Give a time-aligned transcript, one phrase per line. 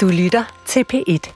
[0.00, 1.32] Du lytter til P1.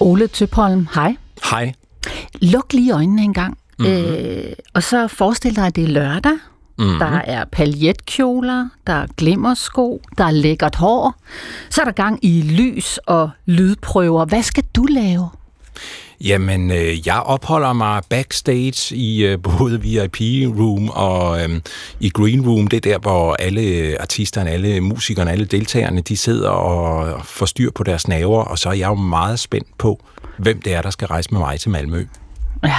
[0.00, 1.16] Ole Tøpholm, hej.
[1.50, 1.74] Hej.
[2.40, 3.58] Luk lige øjnene en gang.
[3.82, 4.14] Mm-hmm.
[4.14, 6.32] Øh, og så forestil dig, at det er lørdag.
[6.78, 6.98] Mm-hmm.
[6.98, 11.14] Der er paljetkjoler, der er glimmersko, der er lækkert hår.
[11.70, 14.24] Så er der gang i lys og lydprøver.
[14.24, 15.28] Hvad skal du lave?
[16.24, 21.60] Jamen, øh, jeg opholder mig backstage i øh, både VIP-room og øh,
[22.00, 22.66] i Green Room.
[22.66, 27.70] Det er der, hvor alle artisterne, alle musikerne, alle deltagerne, de sidder og får styr
[27.74, 28.42] på deres naver.
[28.42, 30.04] Og så er jeg jo meget spændt på,
[30.38, 32.06] hvem det er, der skal rejse med mig til Malmø.
[32.64, 32.76] Ja.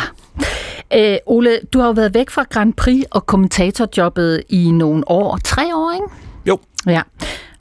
[0.95, 5.39] Øh, Ole, du har jo været væk fra Grand Prix og kommentatorjobbet i nogle år.
[5.43, 6.05] Tre år, ikke?
[6.45, 6.59] Jo.
[6.87, 7.01] Ja.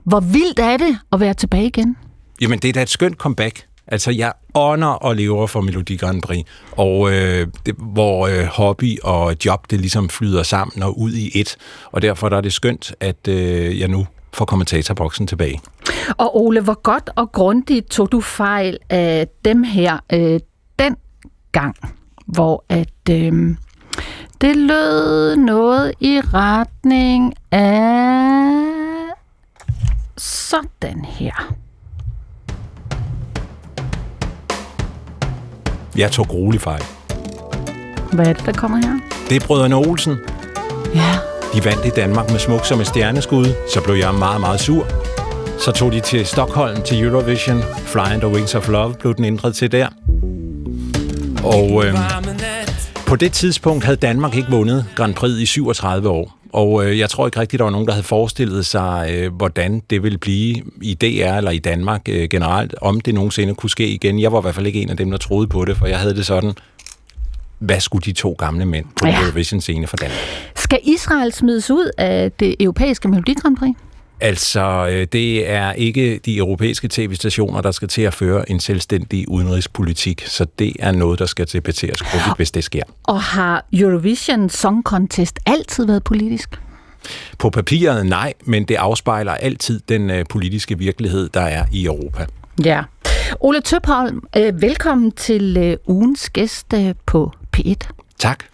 [0.05, 1.97] Hvor vildt er det at være tilbage igen?
[2.41, 3.66] Jamen, det er da et skønt comeback.
[3.86, 8.98] Altså, jeg ånder og lever for Melodi Grand Prix, og øh, det, hvor øh, hobby
[9.03, 11.56] og job, det ligesom flyder sammen og ud i et.
[11.92, 15.60] Og derfor der er det skønt, at øh, jeg nu får kommentatorboksen tilbage.
[16.16, 20.41] Og Ole, hvor godt og grundigt tog du fejl af dem her øh,
[20.78, 20.97] den
[21.53, 21.77] gang,
[22.27, 23.56] hvor at øh,
[24.41, 28.72] det lød noget i retning af
[30.17, 31.55] sådan her.
[35.97, 36.83] Jeg tog gruelig fejl.
[38.12, 38.98] Hvad er det, der kommer her?
[39.28, 40.16] Det er brødrene Olsen.
[40.94, 41.16] Ja.
[41.55, 43.47] De vandt i Danmark med smuk som et stjerneskud.
[43.75, 44.87] Så blev jeg meget, meget sur.
[45.61, 47.62] Så tog de til Stockholm til Eurovision.
[47.62, 49.89] Fly Under Wings of Love blev den ændret til der.
[51.44, 51.94] Og øh,
[53.12, 56.38] på det tidspunkt havde Danmark ikke vundet Grand Prix i 37 år.
[56.52, 59.82] Og øh, jeg tror ikke rigtigt, der var nogen, der havde forestillet sig, øh, hvordan
[59.91, 63.88] det ville blive i DR eller i Danmark øh, generelt, om det nogensinde kunne ske
[63.88, 64.20] igen.
[64.20, 65.98] Jeg var i hvert fald ikke en af dem, der troede på det, for jeg
[65.98, 66.53] havde det sådan,
[67.59, 69.20] hvad skulle de to gamle mænd på ja.
[69.20, 70.19] Eurovision-scene for Danmark?
[70.56, 73.75] Skal Israel smides ud af det europæiske Melodi Grand Prix?
[74.22, 79.28] Altså, øh, det er ikke de europæiske tv-stationer, der skal til at føre en selvstændig
[79.28, 82.82] udenrigspolitik, så det er noget, der skal debatteres grundigt, hvis det sker.
[83.03, 86.61] Og har Eurovision Song Contest altid været politisk?
[87.38, 92.27] På papiret nej, men det afspejler altid den øh, politiske virkelighed, der er i Europa.
[92.65, 92.82] Ja.
[93.41, 96.75] Ole Tøpholm, øh, velkommen til ugens gæst
[97.06, 97.75] på P1.
[98.19, 98.44] Tak.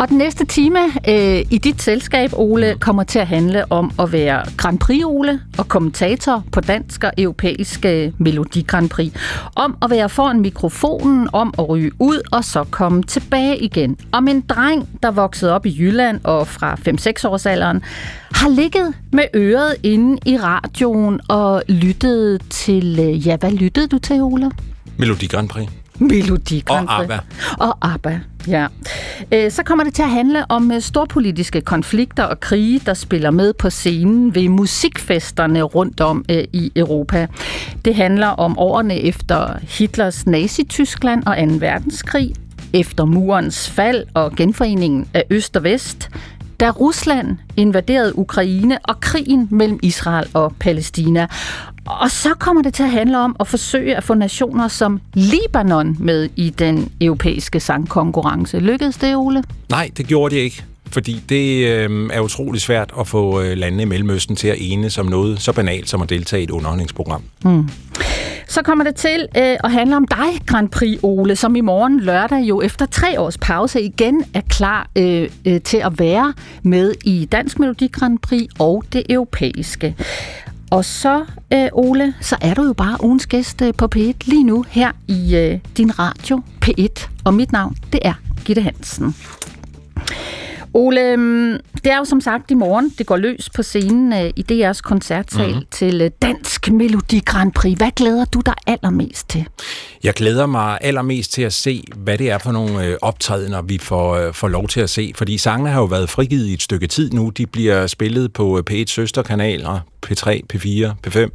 [0.00, 0.78] Og den næste time
[1.08, 5.68] øh, i dit selskab, Ole, kommer til at handle om at være Grand Prix-Ole og
[5.68, 9.12] kommentator på dansk og europæisk øh, Melodi Grand Prix.
[9.56, 13.96] Om at være foran mikrofonen, om at ryge ud og så komme tilbage igen.
[14.12, 17.82] Om en dreng, der voksede op i Jylland og fra 5-6 års alderen,
[18.32, 22.98] har ligget med øret inde i radioen og lyttet til...
[23.00, 24.50] Øh, ja, hvad lyttede du til, Ole?
[24.96, 25.68] Melodi Grand Prix.
[26.00, 26.98] Melodi Grand Prix.
[26.98, 27.20] Og ABBA.
[27.58, 28.66] Og ABBA, ja.
[29.32, 33.30] Øh, så kommer det til at handle om øh, storpolitiske konflikter og krige, der spiller
[33.30, 37.26] med på scenen ved musikfesterne rundt om øh, i Europa.
[37.84, 41.54] Det handler om årene efter Hitlers Nazi-Tyskland og 2.
[41.58, 42.34] verdenskrig,
[42.72, 46.10] efter murens fald og genforeningen af Øst og Vest,
[46.60, 51.26] da Rusland invaderede Ukraine og krigen mellem Israel og Palæstina.
[51.86, 55.96] Og så kommer det til at handle om at forsøge at få nationer som Libanon
[55.98, 58.58] med i den europæiske sangkonkurrence.
[58.58, 59.42] Lykkedes det, Ole?
[59.68, 60.64] Nej, det gjorde det ikke.
[60.92, 64.90] Fordi det øh, er utrolig svært at få øh, landene i Mellemøsten til at ene
[64.90, 67.22] som noget så banalt som at deltage i et underholdningsprogram.
[67.44, 67.68] Mm.
[68.48, 72.00] Så kommer det til øh, at handle om dig, Grand Prix Ole, som i morgen
[72.00, 76.94] lørdag jo efter tre års pause igen er klar øh, øh, til at være med
[77.04, 79.96] i Dansk Melodi Grand Prix og det europæiske.
[80.70, 84.44] Og så, øh, Ole, så er du jo bare ugens gæst øh, på P1 lige
[84.44, 87.08] nu her i øh, din radio P1.
[87.24, 88.14] Og mit navn, det er
[88.44, 89.14] Gitte Hansen.
[90.74, 94.30] Ole, øhm, det er jo som sagt i morgen, det går løs på scenen øh,
[94.36, 95.64] i DR's koncertsal mm-hmm.
[95.70, 97.76] til øh, Dansk Melodi Grand Prix.
[97.76, 99.46] Hvad glæder du dig allermest til?
[100.04, 103.78] Jeg glæder mig allermest til at se, hvad det er for nogle øh, optrædener, vi
[103.78, 105.12] får, får lov til at se.
[105.14, 107.30] Fordi sangene har jo været frigivet i et stykke tid nu.
[107.30, 111.28] De bliver spillet på P1 søsterkanaler, P3, P4, P5.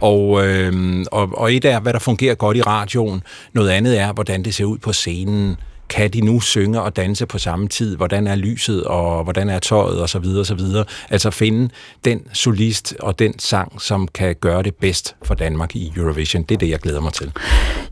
[0.00, 3.22] Og, øh, og, og et er, hvad der fungerer godt i radioen.
[3.52, 5.56] Noget andet er, hvordan det ser ud på scenen
[5.88, 7.96] kan de nu synge og danse på samme tid?
[7.96, 10.84] Hvordan er lyset, og hvordan er tøjet, og så videre, og så videre.
[11.10, 11.68] Altså finde
[12.04, 16.42] den solist og den sang, som kan gøre det bedst for Danmark i Eurovision.
[16.42, 17.32] Det er det, jeg glæder mig til.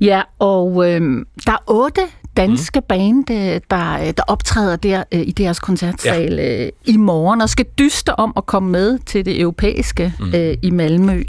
[0.00, 1.00] Ja, og øh,
[1.46, 2.00] der er otte
[2.36, 2.86] danske mm.
[2.88, 6.64] band, øh, der, øh, der optræder der øh, i deres koncertsal ja.
[6.64, 10.34] øh, i morgen, og skal dyste om at komme med til det europæiske mm.
[10.34, 11.22] øh, i Malmø.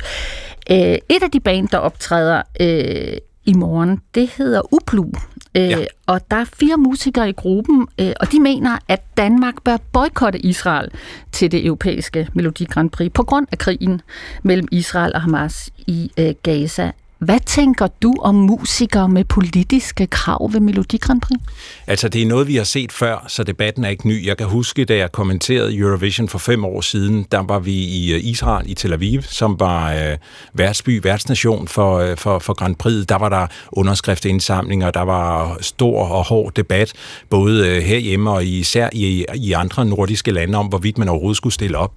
[0.72, 0.78] Øh,
[1.10, 5.06] et af de band, der optræder øh, i morgen, det hedder Uplu.
[5.56, 5.86] Øh, ja.
[6.06, 10.40] Og der er fire musikere i gruppen, øh, og de mener, at Danmark bør boykotte
[10.40, 10.92] Israel
[11.32, 14.02] til det europæiske Melodi Grand Prix på grund af krigen
[14.44, 16.92] mellem Israel og Hamas i øh, Gaza.
[17.20, 21.40] Hvad tænker du om musikere med politiske krav ved Melodi Grand Prix?
[21.88, 24.26] Altså, det er noget, vi har set før, så debatten er ikke ny.
[24.26, 28.14] Jeg kan huske, da jeg kommenterede Eurovision for fem år siden, der var vi i
[28.14, 30.18] øh, Israel, i Tel Aviv, som var øh,
[30.54, 33.06] værtsby, værtsnation for, øh, for, for Grand Prix.
[33.06, 36.94] Der var der underskriftindsamlinger, der var stor og hård debat,
[37.30, 41.54] både øh, herhjemme og især i, i andre nordiske lande, om hvorvidt man overhovedet skulle
[41.54, 41.94] stille op.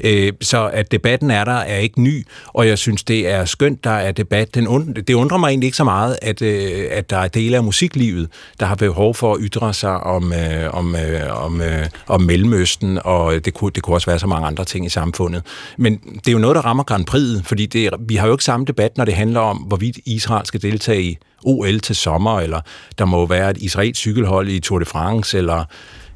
[0.00, 3.84] Øh, så at debatten er der, er ikke ny, og jeg synes, det er skønt,
[3.84, 4.47] der er debat.
[4.54, 7.56] Den und, det undrer mig egentlig ikke så meget, at, øh, at der er dele
[7.56, 8.28] af musiklivet,
[8.60, 12.98] der har behov for at ytre sig om, øh, om, øh, om, øh, om Mellemøsten,
[13.04, 15.42] og det kunne, det kunne også være så mange andre ting i samfundet.
[15.78, 18.44] Men det er jo noget, der rammer Grand Prix, fordi det, vi har jo ikke
[18.44, 22.60] samme debat, når det handler om, hvorvidt Israel skal deltage i OL til sommer, eller
[22.98, 25.64] der må være et israelsk cykelhold i Tour de France, eller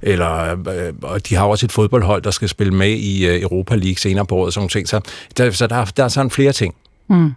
[0.02, 3.74] eller øh, og de har også et fodboldhold, der skal spille med i øh, Europa
[3.74, 4.88] League senere på året, sådan ting.
[4.88, 5.00] Så,
[5.36, 6.74] der, så der, der er sådan flere ting.
[7.12, 7.34] Mm.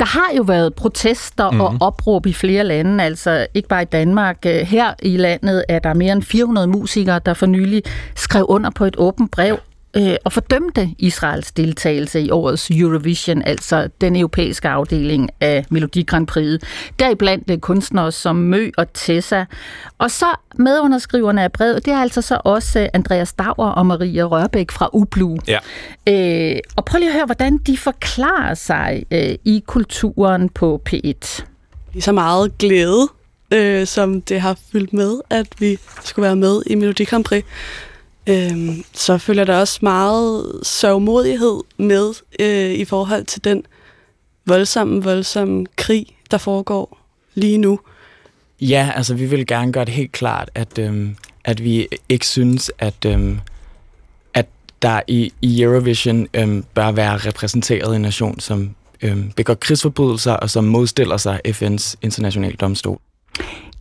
[0.00, 1.60] Der har jo været protester mm.
[1.60, 1.82] og mhm.
[1.82, 4.44] opråb i flere lande, altså ikke bare i Danmark.
[4.44, 7.82] Her i landet er der mere end 400 musikere, der for nylig
[8.14, 9.58] skrev under på et åbent brev
[9.96, 16.26] øh, og fordømte Israels deltagelse i årets Eurovision, altså den europæiske afdeling af Melodi Grand
[16.26, 16.60] Prix.
[16.98, 19.44] Deriblandt øh, kunstnere som Mø og Tessa.
[19.98, 20.26] Og så
[20.58, 24.90] medunderskriverne af brevet, det er altså så også øh, Andreas Dauer og Maria Rørbæk fra
[24.92, 25.36] Ublu.
[25.48, 25.58] Ja.
[26.08, 31.42] Øh, og prøv lige at høre, hvordan de forklarer sig øh, i kulturen på P1.
[31.92, 33.08] Lige så meget glæde,
[33.50, 37.44] øh, som det har fyldt med, at vi skulle være med i Melodi Grand Prix.
[38.28, 43.62] Øhm, så følger der også meget sørgmodighed med øh, i forhold til den
[44.46, 46.98] voldsomme, voldsomme krig, der foregår
[47.34, 47.80] lige nu.
[48.60, 52.72] Ja, altså vi vil gerne gøre det helt klart, at, øhm, at vi ikke synes,
[52.78, 53.40] at, øhm,
[54.34, 54.46] at
[54.82, 60.50] der i, i Eurovision øhm, bør være repræsenteret en nation, som øhm, begår krigsforbrydelser og
[60.50, 63.00] som modstiller sig FN's internationale domstol.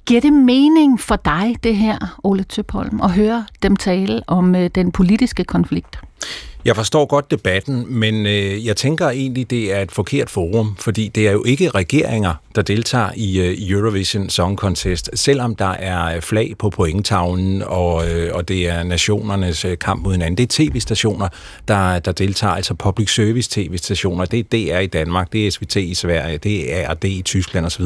[0.07, 4.69] Giver det mening for dig, det her, Ole Tøpholm, at høre dem tale om øh,
[4.75, 5.99] den politiske konflikt?
[6.65, 11.07] Jeg forstår godt debatten, men øh, jeg tænker egentlig, det er et forkert forum, fordi
[11.07, 16.19] det er jo ikke regeringer, der deltager i øh, Eurovision Song Contest, selvom der er
[16.19, 20.37] flag på pointtavlen, og, øh, og det er nationernes øh, kamp mod hinanden.
[20.37, 21.27] Det er tv-stationer,
[21.67, 24.25] der, der deltager, altså public service tv-stationer.
[24.25, 24.43] Det er
[24.75, 27.85] DR i Danmark, det er SVT i Sverige, det er ARD i Tyskland osv.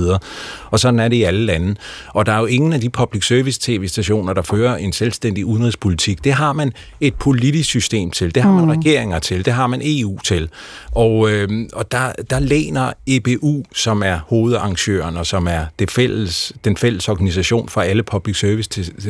[0.69, 1.75] Og sådan er det i alle lande.
[2.07, 6.23] Og der er jo ingen af de public service tv-stationer, der fører en selvstændig udenrigspolitik.
[6.23, 8.35] Det har man et politisk system til.
[8.35, 10.49] Det har man regeringer til, det har man EU til.
[10.91, 14.19] Og, øh, og der, der læner EBU, som er
[14.61, 18.69] hovedarrangøren, og som er det fælles, den fælles organisation for alle public service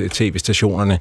[0.09, 1.00] tv-stationerne,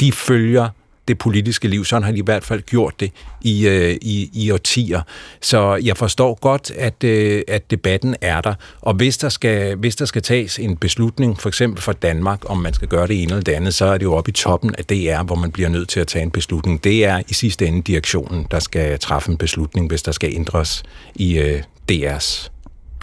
[0.00, 0.68] de følger
[1.08, 1.84] det politiske liv.
[1.84, 3.12] Sådan har de i hvert fald gjort det
[3.42, 5.00] i, øh, i, i årtier.
[5.40, 8.54] Så jeg forstår godt, at, øh, at debatten er der.
[8.80, 12.58] Og hvis der, skal, hvis der skal tages en beslutning, for eksempel for Danmark, om
[12.58, 14.74] man skal gøre det ene eller det andet, så er det jo oppe i toppen
[14.78, 16.84] af DR, hvor man bliver nødt til at tage en beslutning.
[16.84, 20.82] Det er i sidste ende direktionen, der skal træffe en beslutning, hvis der skal ændres
[21.14, 22.50] i øh, DR's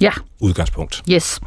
[0.02, 0.12] ja.
[0.40, 1.04] udgangspunkt.
[1.12, 1.40] Yes.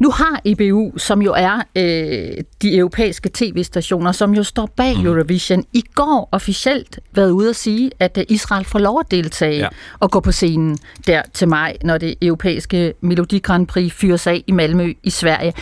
[0.00, 5.06] Nu har EBU, som jo er øh, de europæiske tv-stationer, som jo står bag mm.
[5.06, 9.58] Eurovision, i går officielt været ude at sige, at øh, Israel får lov at deltage
[9.58, 9.68] ja.
[9.98, 14.44] og gå på scenen der til maj, når det europæiske Melodi Grand Prix fyres af
[14.46, 15.52] i Malmø i Sverige.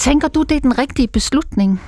[0.00, 1.80] Tænker du, det er den rigtige beslutning?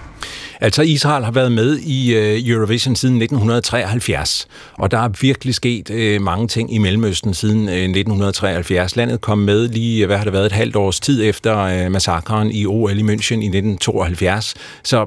[0.60, 5.90] Altså Israel har været med i øh, Eurovision siden 1973, og der er virkelig sket
[5.90, 8.96] øh, mange ting i Mellemøsten siden øh, 1973.
[8.96, 12.50] Landet kom med lige, hvad har det været, et halvt års tid efter uh, massakren
[12.50, 14.54] i OL i München i 1972.
[14.82, 15.06] Så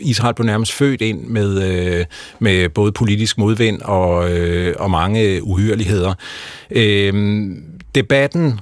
[0.00, 2.04] Israel blev nærmest født ind med,
[2.38, 4.14] med både politisk modvind og,
[4.78, 6.14] og mange uhyreligheder.
[6.70, 7.14] Uh,
[7.94, 8.60] debatten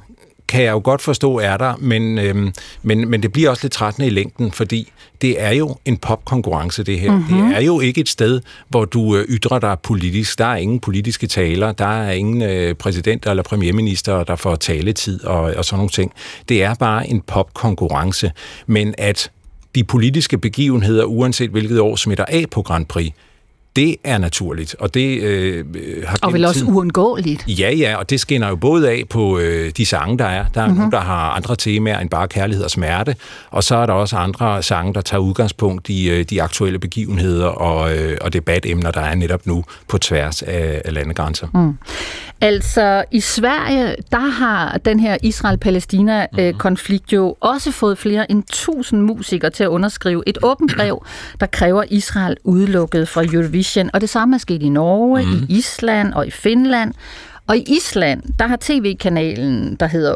[0.54, 3.72] kan jeg jo godt forstå er der, men, øhm, men, men det bliver også lidt
[3.72, 4.92] trættende i længden, fordi
[5.22, 7.12] det er jo en popkonkurrence, det her.
[7.12, 7.48] Mm-hmm.
[7.48, 10.38] Det er jo ikke et sted, hvor du øh, ytrer dig politisk.
[10.38, 15.24] Der er ingen politiske taler, der er ingen øh, præsidenter eller premierminister, der får taletid
[15.24, 16.12] og, og sådan nogle ting.
[16.48, 18.32] Det er bare en popkonkurrence,
[18.66, 19.30] men at
[19.74, 23.12] de politiske begivenheder, uanset hvilket år, smitter af på Grand Prix
[23.76, 25.64] det er naturligt, og det øh,
[26.06, 26.74] har Og vel også tiden...
[26.74, 27.44] uundgåeligt.
[27.48, 30.44] Ja, ja, og det skinner jo både af på øh, de sange, der er.
[30.54, 30.78] Der er mm-hmm.
[30.78, 33.16] nogen, der har andre temaer end bare kærlighed og smerte,
[33.50, 37.46] og så er der også andre sange, der tager udgangspunkt i øh, de aktuelle begivenheder
[37.46, 41.46] og, øh, og debatemner, der er netop nu på tværs af, af landegrænser.
[41.54, 41.78] Mm.
[42.40, 47.24] Altså, i Sverige, der har den her Israel-Palæstina-konflikt mm-hmm.
[47.24, 51.06] jo også fået flere end tusind musikere til at underskrive et åbent brev,
[51.40, 55.46] der kræver Israel udelukket fra Eurovision Eurovision, og det samme er sket i Norge, mm.
[55.48, 56.94] i Island og i Finland.
[57.46, 60.14] Og i Island, der har tv-kanalen, der hedder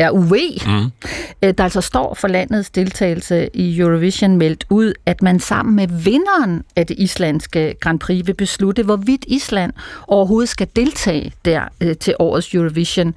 [0.00, 0.34] RUV,
[0.66, 0.90] mm.
[1.42, 5.88] Øh, der altså står for landets deltagelse i Eurovision, meldt ud, at man sammen med
[5.88, 9.72] vinderen af det islandske Grand Prix vil beslutte, hvorvidt Island
[10.08, 13.14] overhovedet skal deltage der øh, til årets Eurovision,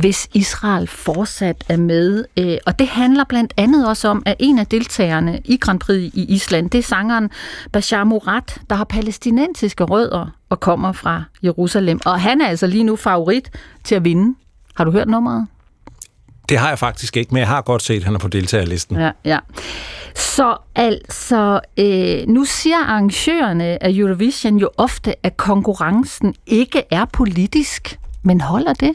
[0.00, 2.24] hvis Israel fortsat er med.
[2.36, 6.14] Øh, og det handler blandt andet også om, at en af deltagerne i Grand Prix
[6.14, 7.30] i Island, det er sangeren
[7.72, 12.00] Bashar Murat, der har palæstinensiske rødder og kommer fra Jerusalem.
[12.04, 13.50] Og han er altså lige nu favorit
[13.84, 14.34] til at vinde.
[14.74, 15.46] Har du hørt nummeret?
[16.48, 18.96] Det har jeg faktisk ikke, men jeg har godt set, at han er på deltagerlisten.
[18.96, 19.38] Ja, ja.
[20.14, 27.98] Så altså, øh, nu siger arrangørerne af Eurovision jo ofte, at konkurrencen ikke er politisk.
[28.26, 28.92] Men holder det?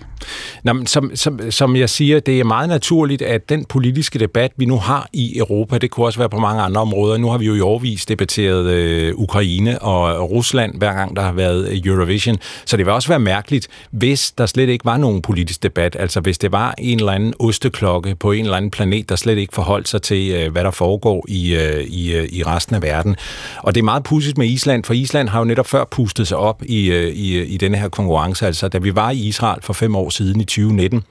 [0.64, 4.52] Nå, men som, som, som jeg siger, det er meget naturligt, at den politiske debat,
[4.58, 7.18] vi nu har i Europa, det kunne også være på mange andre områder.
[7.18, 11.32] Nu har vi jo i årvis debatteret øh, Ukraine og Rusland, hver gang der har
[11.32, 12.38] været Eurovision.
[12.66, 15.96] Så det vil også være mærkeligt, hvis der slet ikke var nogen politisk debat.
[16.00, 19.38] Altså hvis det var en eller anden osteklokke på en eller anden planet, der slet
[19.38, 22.82] ikke forholdt sig til, øh, hvad der foregår i, øh, i, øh, i resten af
[22.82, 23.16] verden.
[23.58, 26.38] Og det er meget pudsigt med Island, for Island har jo netop før pustet sig
[26.38, 28.46] op i, øh, i, i denne her konkurrence.
[28.46, 31.04] Altså da vi var i Israel for fem år siden i 2019,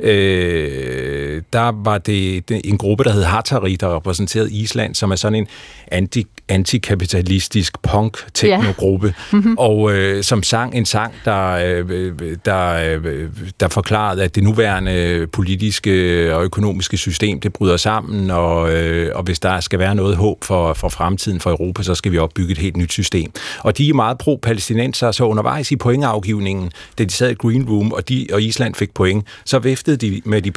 [0.00, 5.16] øh, der var det, det en gruppe, der hed Hatari, der repræsenterede Island, som er
[5.16, 5.46] sådan en
[5.90, 9.36] anti, antikapitalistisk punk-teknogruppe, ja.
[9.36, 9.54] mm-hmm.
[9.58, 12.12] og øh, som sang en sang, der, øh,
[12.44, 13.28] der, øh,
[13.60, 15.90] der forklarede, at det nuværende politiske
[16.36, 20.44] og økonomiske system, det bryder sammen, og, øh, og hvis der skal være noget håb
[20.44, 23.32] for, for fremtiden for Europa, så skal vi opbygge et helt nyt system.
[23.58, 27.92] Og de er meget pro-palæstinenser, så undervejs i pointafgivningen, da de sad i Green Room,
[27.92, 30.50] og, de, og Island fik point, så viftede de med de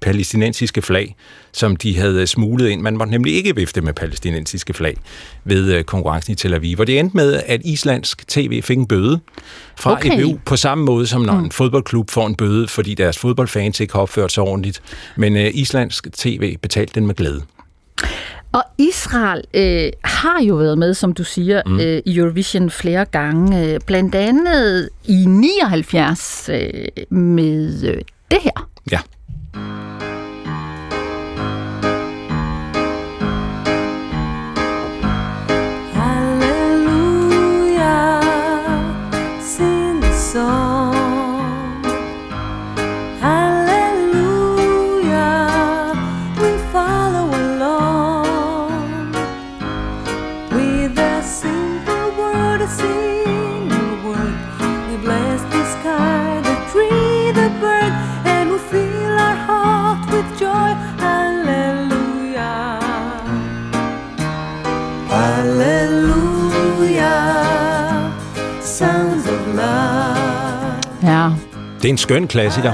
[0.00, 1.16] palæstinensiske flag,
[1.52, 2.82] som de havde smuglet ind.
[2.82, 4.96] Man måtte nemlig ikke vifte med palæstinensiske flag
[5.44, 6.76] ved øh, konkurrencen i Tel Aviv.
[6.80, 9.20] Og det endte med, at islandsk tv fik en bøde
[9.76, 10.20] fra okay.
[10.20, 11.44] EBU, på samme måde som når mm.
[11.44, 14.82] en fodboldklub får en bøde, fordi deres fodboldfans ikke har opført sig ordentligt.
[15.16, 17.42] Men uh, islandsk tv betalte den med glæde.
[18.52, 21.80] Og Israel øh, har jo været med, som du siger, mm.
[21.80, 23.74] øh, i Eurovision flere gange.
[23.74, 28.68] Øh, blandt andet i 79 øh, med øh, det her.
[28.90, 28.98] Ja.
[71.82, 72.72] Det er en skøn klassiker.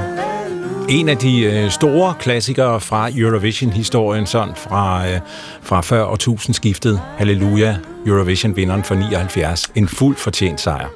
[0.89, 5.21] En af de øh, store klassikere fra Eurovision-historien, sådan fra, øh,
[5.63, 7.01] fra før årtusindskiftet.
[7.19, 9.71] Halleluja, Eurovision-vinderen for 79.
[9.75, 10.89] En fuld fortjent sejr.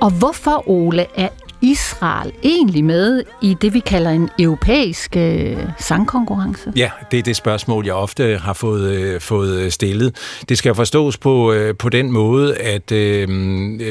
[0.00, 1.28] Og hvorfor, Ole, er
[1.62, 6.72] Israel egentlig med i det, vi kalder en europæisk øh, sangkonkurrence?
[6.76, 10.16] Ja, det er det spørgsmål, jeg ofte har fået, øh, fået øh, stillet.
[10.48, 13.28] Det skal forstås på, øh, på den måde, at øh,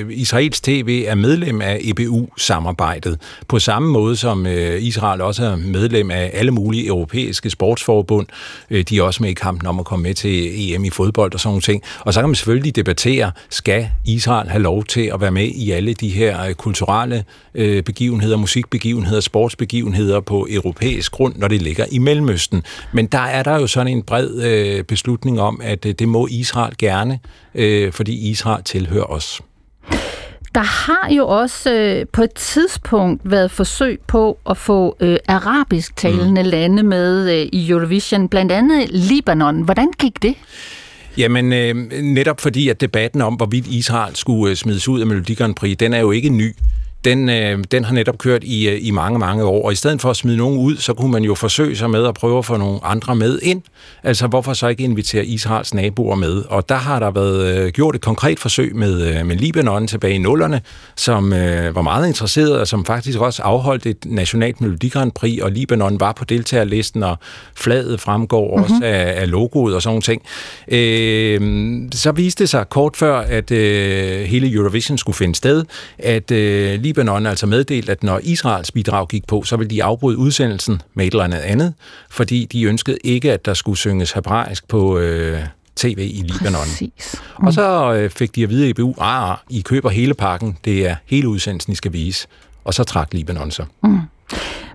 [0.09, 3.19] Israels TV er medlem af EBU-samarbejdet.
[3.47, 8.27] På samme måde som øh, Israel også er medlem af alle mulige europæiske sportsforbund.
[8.69, 11.33] Øh, de er også med i kampen om at komme med til EM i fodbold
[11.33, 11.83] og sådan nogle ting.
[11.99, 15.71] Og så kan man selvfølgelig debattere, skal Israel have lov til at være med i
[15.71, 17.23] alle de her øh, kulturelle
[17.55, 22.63] øh, begivenheder, musikbegivenheder, sportsbegivenheder på europæisk grund, når det ligger i Mellemøsten.
[22.93, 26.27] Men der er der jo sådan en bred øh, beslutning om, at øh, det må
[26.31, 27.19] Israel gerne,
[27.55, 29.41] øh, fordi Israel tilhører os.
[30.55, 35.95] Der har jo også øh, på et tidspunkt været forsøg på at få øh, arabisk
[35.95, 36.49] talende mm.
[36.49, 39.61] lande med øh, i Eurovision, blandt andet Libanon.
[39.61, 40.35] Hvordan gik det?
[41.17, 45.33] Jamen, øh, netop fordi, at debatten om, hvorvidt Israel skulle øh, smides ud af Melodi
[45.33, 46.55] Grand Prix, den er jo ikke ny
[47.05, 49.65] den, øh, den har netop kørt i, øh, i mange, mange år.
[49.65, 52.07] Og i stedet for at smide nogen ud, så kunne man jo forsøge sig med
[52.07, 53.61] at prøve at få nogle andre med ind.
[54.03, 56.43] Altså, hvorfor så ikke invitere Israels naboer med?
[56.49, 60.13] Og der har der været øh, gjort et konkret forsøg med, øh, med Libanon tilbage
[60.13, 60.61] i nullerne,
[60.95, 65.51] som øh, var meget interesseret, og som faktisk også afholdt et nationalt Melodi Prix, og
[65.51, 67.17] Libanon var på deltagerlisten, og
[67.55, 68.73] flaget fremgår mm-hmm.
[68.73, 70.21] også af, af logoet og sådan nogle ting.
[70.67, 75.65] Øh, så viste det sig kort før, at øh, hele Eurovision skulle finde sted,
[75.97, 80.17] at øh, Libanon altså meddelt, at når Israels bidrag gik på, så ville de afbryde
[80.17, 81.73] udsendelsen med et eller andet andet,
[82.09, 85.39] fordi de ønskede ikke, at der skulle synges hebraisk på øh,
[85.75, 86.61] tv i Libanon.
[86.61, 87.15] Præcis.
[87.39, 87.47] Mm.
[87.47, 90.87] Og så øh, fik de at vide i EBU, ah, I køber hele pakken, det
[90.87, 92.27] er hele udsendelsen, I skal vise.
[92.63, 93.63] Og så trak Libanon så.
[93.83, 93.99] Mm.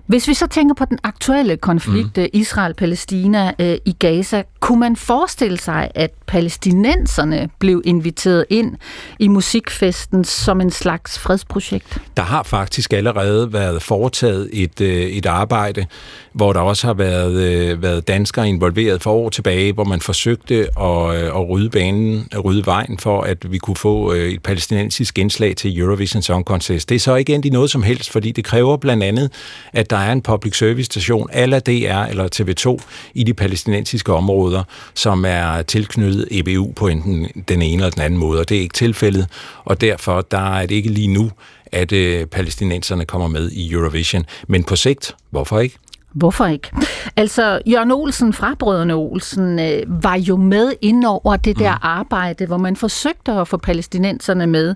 [0.07, 2.25] Hvis vi så tænker på den aktuelle konflikt mm.
[2.33, 8.75] Israel-Palæstina øh, i Gaza, kunne man forestille sig, at palæstinenserne blev inviteret ind
[9.19, 12.01] i musikfesten som en slags fredsprojekt?
[12.17, 15.85] Der har faktisk allerede været foretaget et, øh, et arbejde,
[16.33, 20.55] hvor der også har været, øh, været danskere involveret for år tilbage, hvor man forsøgte
[20.79, 24.43] at, øh, at rydde banen, at rydde vejen for, at vi kunne få øh, et
[24.43, 26.89] palæstinensisk genslag til Eurovision Song Contest.
[26.89, 29.31] Det er så ikke endt i noget som helst, fordi det kræver blandt andet,
[29.73, 31.69] at der er en public service station, ala DR
[32.09, 37.89] eller TV2, i de palæstinensiske områder, som er tilknyttet EBU på enten den ene eller
[37.89, 39.27] den anden måde, og det er ikke tilfældet,
[39.65, 41.31] og derfor der er det ikke lige nu,
[41.71, 44.25] at øh, palæstinenserne kommer med i Eurovision.
[44.47, 45.77] Men på sigt, hvorfor ikke?
[46.13, 46.71] Hvorfor ikke?
[47.17, 51.79] Altså, Jørgen Olsen fra Brødrene Olsen øh, var jo med ind over det der mm.
[51.81, 54.75] arbejde, hvor man forsøgte at få palæstinenserne med,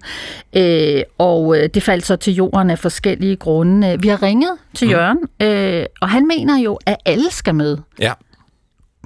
[0.55, 3.97] øh, og øh, det faldt så til jorden af forskellige grunde.
[4.01, 4.91] Vi har ringet til mm.
[4.91, 7.77] Jørgen, øh, og han mener jo, at alle skal med.
[7.99, 8.11] Ja.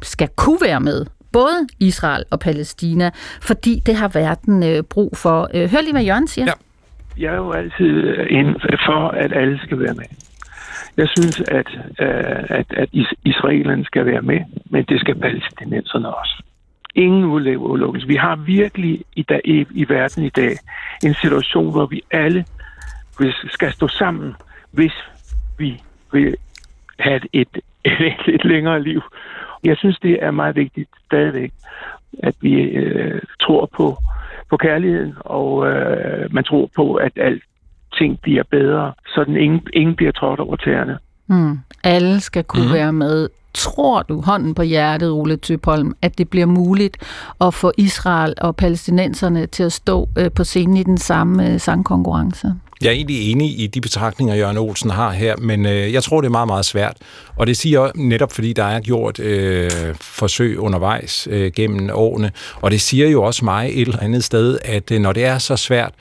[0.01, 1.05] Skal kunne være med.
[1.31, 5.49] Både Israel og Palæstina, fordi det har verden øh, brug for.
[5.53, 6.45] Øh, hør lige, hvad Jørgen siger.
[6.45, 6.53] Ja.
[7.23, 7.93] Jeg er jo altid
[8.29, 8.55] ind
[8.85, 10.05] for, at alle skal være med.
[10.99, 12.89] Jeg synes, at, øh, at, at
[13.25, 16.43] israelerne skal være med, men det skal palæstinenserne også.
[16.95, 18.07] Ingen udelukkelse.
[18.07, 20.51] Vi har virkelig i, dag, i, i verden i dag
[21.03, 22.45] en situation, hvor vi alle
[23.47, 24.35] skal stå sammen,
[24.71, 24.93] hvis
[25.57, 25.81] vi
[26.13, 26.35] vil
[26.99, 29.01] have et, et, et, et længere liv.
[29.63, 31.51] Jeg synes, det er meget vigtigt stadigvæk,
[32.23, 33.97] at vi øh, tror på,
[34.49, 37.43] på kærligheden, og øh, man tror på, at alt
[37.97, 40.97] ting bliver bedre, så den ingen, ingen bliver trådt over tæerne.
[41.27, 41.59] Mm.
[41.83, 42.73] Alle skal kunne mm.
[42.73, 43.29] være med.
[43.53, 46.97] Tror du, hånden på hjertet, Ole Tøpholm, at det bliver muligt
[47.41, 51.59] at få Israel og palæstinenserne til at stå øh, på scenen i den samme øh,
[51.59, 52.53] sangkonkurrence?
[52.81, 56.21] Jeg er egentlig enig i de betragtninger, Jørgen Olsen har her, men øh, jeg tror,
[56.21, 56.97] det er meget, meget svært.
[57.35, 59.69] Og det siger jeg netop, fordi der er gjort øh,
[60.01, 62.31] forsøg undervejs øh, gennem årene.
[62.61, 65.37] Og det siger jo også mig et eller andet sted, at øh, når det er
[65.37, 65.93] så svært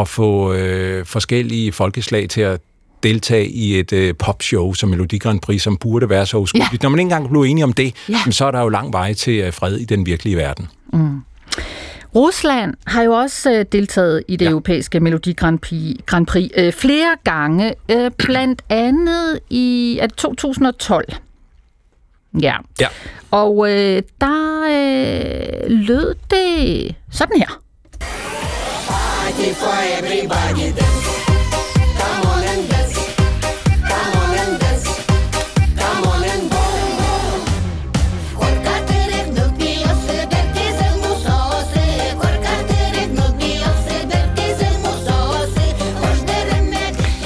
[0.00, 2.60] at få øh, forskellige folkeslag til at
[3.02, 6.72] deltage i et øh, popshow som Melodi Grand Prix, som burde være så uskyldigt.
[6.72, 6.78] Ja.
[6.82, 8.30] Når man ikke engang bliver enige om det, ja.
[8.30, 10.68] så er der jo lang vej til øh, fred i den virkelige verden.
[10.92, 11.20] Mm.
[12.14, 14.50] Rusland har jo også øh, deltaget i det ja.
[14.50, 21.12] europæiske Melodi Grand Prix, Grand Prix øh, flere gange, øh, blandt andet i at 2012.
[22.42, 22.56] Ja.
[22.80, 22.86] ja.
[23.30, 27.60] Og øh, der øh, lød det sådan her.
[29.36, 31.06] Party for everybody dance.
[31.98, 32.96] Come on and dance.
[33.90, 34.86] Come on and dance.
[35.76, 36.56] Come on and go.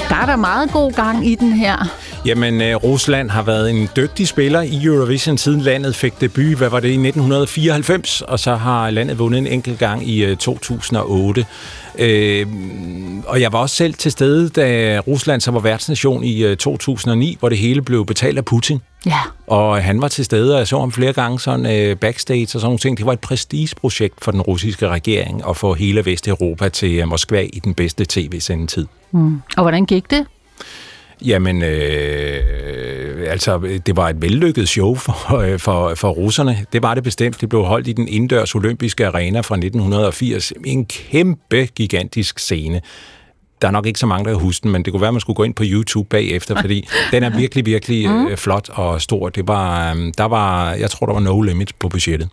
[0.09, 2.00] Der er der meget god gang i den her.
[2.25, 6.69] Jamen, øh, Rusland har været en dygtig spiller i Eurovision siden landet fik debut, hvad
[6.69, 11.45] var det, i 1994, og så har landet vundet en enkelt gang i øh, 2008.
[11.99, 12.47] Øh,
[13.27, 17.37] og jeg var også selv til stede, da Rusland så var værtsnation i øh, 2009,
[17.39, 18.81] hvor det hele blev betalt af Putin.
[19.05, 19.19] Ja.
[19.47, 22.49] Og han var til stede, og jeg så ham flere gange sådan øh, backstage og
[22.49, 22.97] sådan nogle ting.
[22.97, 27.41] Det var et prestigeprojekt for den russiske regering at få hele Vesteuropa til øh, Moskva
[27.53, 28.87] i den bedste tv-sendetid.
[29.11, 29.41] Mm.
[29.57, 30.25] Og hvordan gik det?
[31.25, 36.65] Jamen, øh, altså, det var et vellykket show for, øh, for, for russerne.
[36.73, 37.41] Det var det bestemt.
[37.41, 40.53] Det blev holdt i den indendørs olympiske arena fra 1980.
[40.65, 42.81] En kæmpe, gigantisk scene.
[43.61, 45.13] Der er nok ikke så mange, der kan huske den, men det kunne være, at
[45.13, 48.27] man skulle gå ind på YouTube bagefter, fordi den er virkelig, virkelig mm.
[48.27, 49.29] øh, flot og stor.
[49.29, 52.29] Det var, øh, der var, jeg tror, der var no limit på budgettet.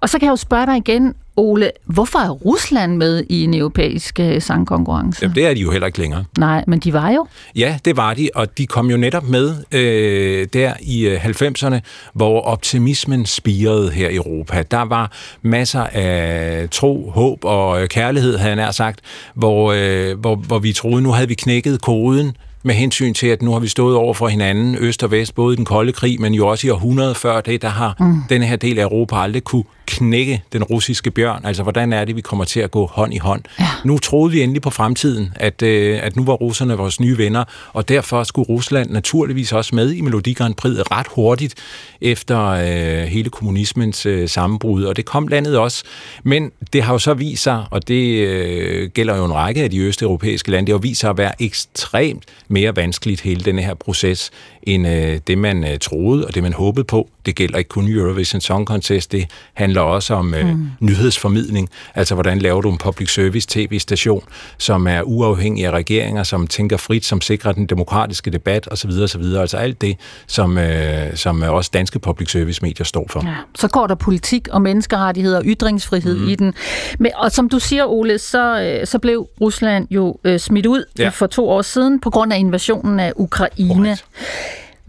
[0.00, 3.54] Og så kan jeg jo spørge dig igen, Ole, hvorfor er Rusland med i en
[3.54, 5.18] europæisk øh, sangkonkurrence?
[5.22, 6.24] Jamen, det er de jo heller ikke længere.
[6.38, 7.26] Nej, men de var jo.
[7.56, 11.78] Ja, det var de, og de kom jo netop med øh, der i øh, 90'erne,
[12.14, 14.62] hvor optimismen spirede her i Europa.
[14.70, 19.00] Der var masser af tro, håb og øh, kærlighed, havde jeg nær sagt,
[19.34, 23.42] hvor, øh, hvor, hvor vi troede, nu havde vi knækket koden med hensyn til, at
[23.42, 26.20] nu har vi stået over for hinanden, øst og vest, både i den kolde krig,
[26.20, 28.14] men jo også i århundrede før det, der har mm.
[28.28, 31.44] denne her del af Europa aldrig kunne knække den russiske bjørn.
[31.44, 33.42] Altså, hvordan er det, vi kommer til at gå hånd i hånd?
[33.60, 33.66] Ja.
[33.84, 37.44] Nu troede vi endelig på fremtiden, at, øh, at nu var russerne vores nye venner,
[37.72, 41.54] og derfor skulle Rusland naturligvis også med i Melodi Grand Prix ret hurtigt
[42.00, 45.84] efter øh, hele kommunismens øh, sammenbrud, og det kom landet også.
[46.22, 49.70] Men det har jo så vist sig, og det øh, gælder jo en række af
[49.70, 53.74] de østeuropæiske lande, det har vist sig at være ekstremt mere vanskeligt, hele denne her
[53.74, 54.30] proces,
[54.62, 57.08] end øh, det, man øh, troede og det, man håbede på.
[57.26, 60.68] Det gælder ikke kun Eurovision Song Contest, det handler også om øh, mm.
[60.80, 61.68] nyhedsformidling.
[61.94, 64.22] Altså, hvordan laver du en public service tv-station,
[64.58, 68.90] som er uafhængig af regeringer, som tænker frit, som sikrer den demokratiske debat osv.
[68.90, 69.22] osv.
[69.22, 69.96] Altså alt det,
[70.26, 73.26] som, øh, som også danske public service medier står for.
[73.26, 73.34] Ja.
[73.54, 76.28] Så går der politik og menneskerettigheder og ytringsfrihed mm.
[76.28, 76.54] i den.
[76.98, 80.84] Men, og som du siger, Ole, så, øh, så blev Rusland jo øh, smidt ud
[80.98, 81.08] ja.
[81.08, 83.88] for to år siden på grund af invasionen af Ukraine.
[83.88, 84.04] Right.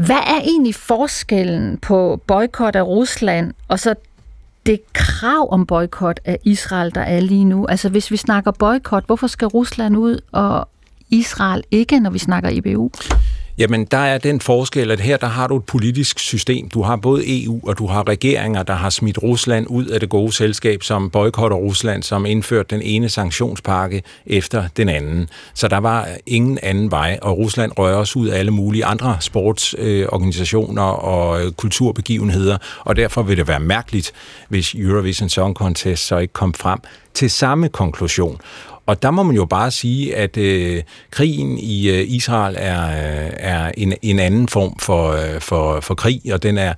[0.05, 3.95] Hvad er egentlig forskellen på boykot af Rusland og så
[4.65, 7.65] det krav om boykot af Israel, der er lige nu?
[7.65, 10.69] Altså hvis vi snakker boykot, hvorfor skal Rusland ud og
[11.09, 12.89] Israel ikke, når vi snakker IBU?
[13.57, 16.69] Jamen, der er den forskel, at her der har du et politisk system.
[16.69, 20.09] Du har både EU og du har regeringer, der har smidt Rusland ud af det
[20.09, 25.29] gode selskab, som boykotter Rusland, som indførte den ene sanktionspakke efter den anden.
[25.53, 29.17] Så der var ingen anden vej, og Rusland rører også ud af alle mulige andre
[29.19, 34.11] sportsorganisationer øh, og øh, kulturbegivenheder, og derfor vil det være mærkeligt,
[34.49, 36.79] hvis Eurovision Song Contest så ikke kom frem
[37.13, 38.41] til samme konklusion.
[38.91, 43.31] Og der må man jo bare sige, at øh, krigen i øh, Israel er, øh,
[43.33, 46.73] er en, en anden form for, øh, for, for krig, og den er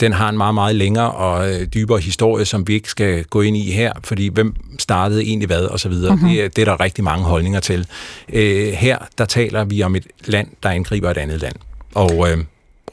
[0.00, 3.40] den har en meget, meget længere og øh, dybere historie, som vi ikke skal gå
[3.40, 6.14] ind i her, fordi hvem startede egentlig hvad, og så videre.
[6.14, 6.28] Mm-hmm.
[6.28, 7.86] Det, det er der rigtig mange holdninger til.
[8.32, 11.54] Øh, her, der taler vi om et land, der angriber et andet land.
[11.94, 12.38] Og øh,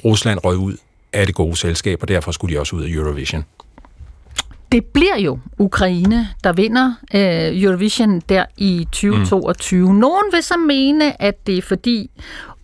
[0.06, 0.76] Rusland røg ud
[1.14, 3.46] af det gode selskab, og derfor skulle de også ud af Eurovision
[4.73, 9.89] Det bliver jo Ukraine, der vinder øh, Eurovision der i 2022.
[9.89, 9.97] Mm.
[9.97, 12.11] Nogen vil så mene, at det er fordi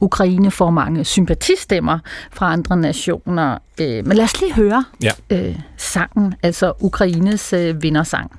[0.00, 1.98] Ukraine får mange sympatistemmer
[2.32, 3.58] fra andre nationer.
[3.80, 5.10] Øh, men lad os lige høre ja.
[5.30, 8.30] øh, sangen, altså Ukraines øh, vindersang.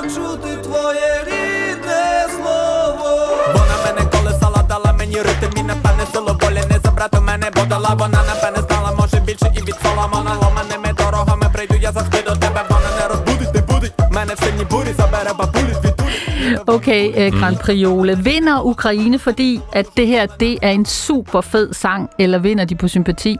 [0.01, 3.37] Почути твоє рідне слово.
[3.53, 7.95] Вона мене колесала, дала мені ритм і напевне силу волі не забрати мене, бо дала
[7.99, 12.63] вона напевне знала, може більше і від соломона ломаними дорогами прийду, я завжди до тебе,
[12.69, 15.75] вона не розбудить, не будить, мене в сильній бурі забере бабулі
[16.65, 18.15] Okay, uh, Grand Priole.
[18.15, 22.75] Vinder Ukraine, fordi at det her det er en super fed sang, eller vinder de
[22.75, 23.37] på sympati?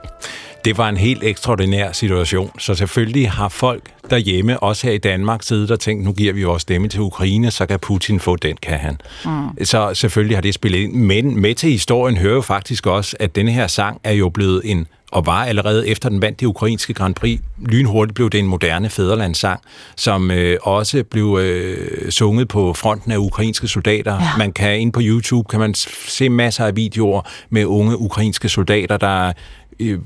[0.64, 5.42] Det var en helt ekstraordinær situation, så selvfølgelig har folk derhjemme, også her i Danmark,
[5.42, 8.56] siddet og tænkt, nu giver vi vores stemme til Ukraine, så kan Putin få den,
[8.62, 8.98] kan han.
[9.24, 9.64] Mm.
[9.64, 10.92] Så selvfølgelig har det spillet ind.
[10.92, 14.62] Men med til historien hører jo faktisk også, at denne her sang er jo blevet
[14.64, 18.46] en og var allerede efter den vandt det ukrainske Grand Prix, lynhurtigt blev det en
[18.46, 19.60] moderne fæderlandssang,
[19.96, 24.14] som øh, også blev øh, sunget på fronten af ukrainske soldater.
[24.14, 24.28] Ja.
[24.38, 25.74] Man kan ind på YouTube kan man
[26.08, 29.32] se masser af videoer med unge ukrainske soldater, der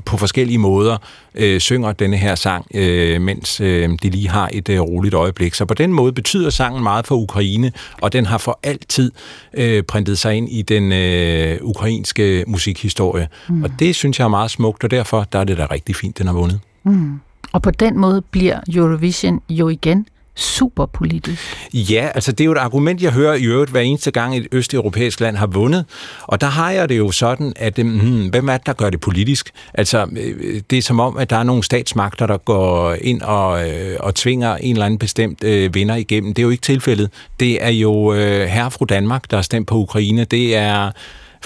[0.04, 0.96] på forskellige måder
[1.34, 5.54] øh, synger denne her sang, øh, mens øh, de lige har et øh, roligt øjeblik.
[5.54, 9.12] Så på den måde betyder sangen meget for Ukraine, og den har for altid
[9.54, 13.28] øh, printet sig ind i den øh, ukrainske musikhistorie.
[13.48, 13.62] Mm.
[13.62, 16.18] Og det synes jeg er meget smukt, og derfor der er det da rigtig fint,
[16.18, 16.60] den har vundet.
[16.84, 17.20] Mm.
[17.52, 20.06] Og på den måde bliver Eurovision jo igen
[20.36, 21.42] super politisk.
[21.72, 24.48] Ja, altså det er jo et argument, jeg hører i øvrigt hver eneste gang et
[24.52, 25.84] østeuropæisk land har vundet.
[26.22, 28.90] Og der har jeg det jo sådan, at øh, hmm, hvem er det, der gør
[28.90, 29.50] det politisk?
[29.74, 33.70] Altså øh, det er som om, at der er nogle statsmagter, der går ind og,
[33.70, 36.34] øh, og tvinger en eller anden bestemt øh, vinder igennem.
[36.34, 37.10] Det er jo ikke tilfældet.
[37.40, 40.24] Det er jo øh, herre fra Danmark, der har stemt på Ukraine.
[40.24, 40.90] Det er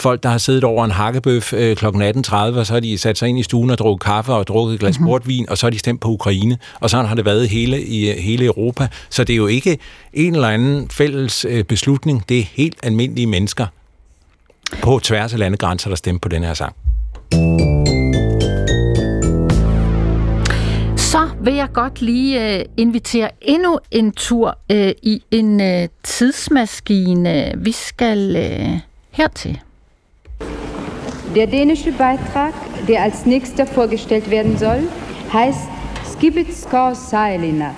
[0.03, 1.87] folk, der har siddet over en hakkebøf øh, kl.
[1.87, 4.75] 18.30, og så har de sat sig ind i stuen og drukket kaffe og drukket
[4.75, 5.09] et glas mm-hmm.
[5.11, 6.59] portvin, og så har de stemt på Ukraine.
[6.81, 8.89] Og sådan har det været hele, i hele Europa.
[9.11, 9.79] Så det er jo ikke
[10.13, 12.25] en eller anden fælles øh, beslutning.
[12.29, 13.67] Det er helt almindelige mennesker
[14.83, 16.77] på tværs af landegrænser, der stemmer på den her sang.
[21.45, 27.53] vil jeg godt lige øh, invitere endnu en tur øh, i en øh, tidsmaskine.
[27.57, 29.61] Vi skal øh, hertil.
[31.35, 32.53] Der dänische Beitrag,
[32.89, 34.83] der als nächster vorgestellt werden soll,
[35.33, 35.69] heißt
[36.13, 37.77] Skibitskor Seilinat.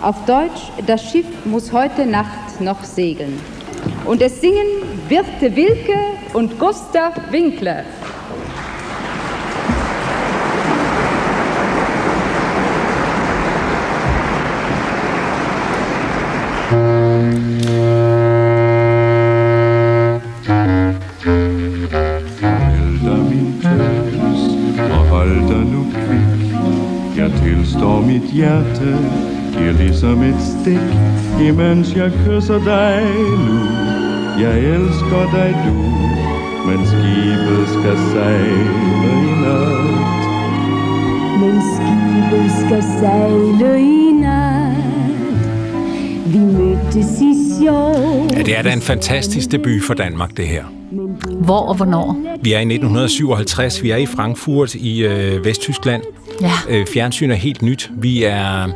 [0.00, 3.38] Auf Deutsch, das Schiff muss heute Nacht noch segeln.
[4.06, 4.66] Und es singen
[5.10, 5.98] Birte Wilke
[6.32, 7.84] und Gustav Winkler.
[28.00, 28.98] Tilstår mit hjerte
[29.52, 30.90] Giver ligesom et stik
[31.48, 33.02] Imens jeg kysser dig
[33.38, 33.58] nu
[34.40, 35.74] Jeg elsker dig du
[36.66, 40.22] Men skibet skal sejle i nat
[41.40, 44.76] Men skibet skal sejle i nat
[46.26, 50.64] Vi mødtes i sjov Ja, det er da en fantastisk debut for Danmark, det her.
[51.40, 52.16] Hvor og hvornår?
[52.42, 56.02] Vi er i 1957, vi er i Frankfurt i øh, Vesttyskland.
[56.40, 56.52] Ja.
[56.68, 57.90] Øh, fjernsyn er helt nyt.
[57.92, 58.66] Vi er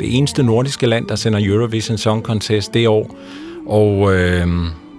[0.00, 3.16] det eneste nordiske land, der sender Eurovision Song Contest det år.
[3.66, 4.46] Og øh,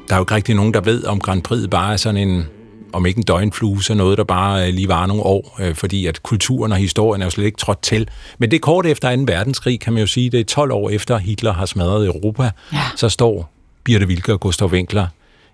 [0.08, 2.46] der er jo ikke rigtig nogen, der ved, om Grand Prix bare er sådan en,
[2.94, 6.06] om ikke en døgnflue, så noget, der bare øh, lige var nogle år, øh, fordi
[6.06, 8.08] at kulturen og historien er jo slet ikke trådt til.
[8.38, 9.24] Men det er kort efter 2.
[9.28, 10.30] verdenskrig, kan man jo sige.
[10.30, 12.52] Det er 12 år efter Hitler har smadret Europa.
[12.74, 12.80] Ja.
[12.96, 13.52] Så står
[13.84, 15.08] Birte Wilke og Gustav Winkler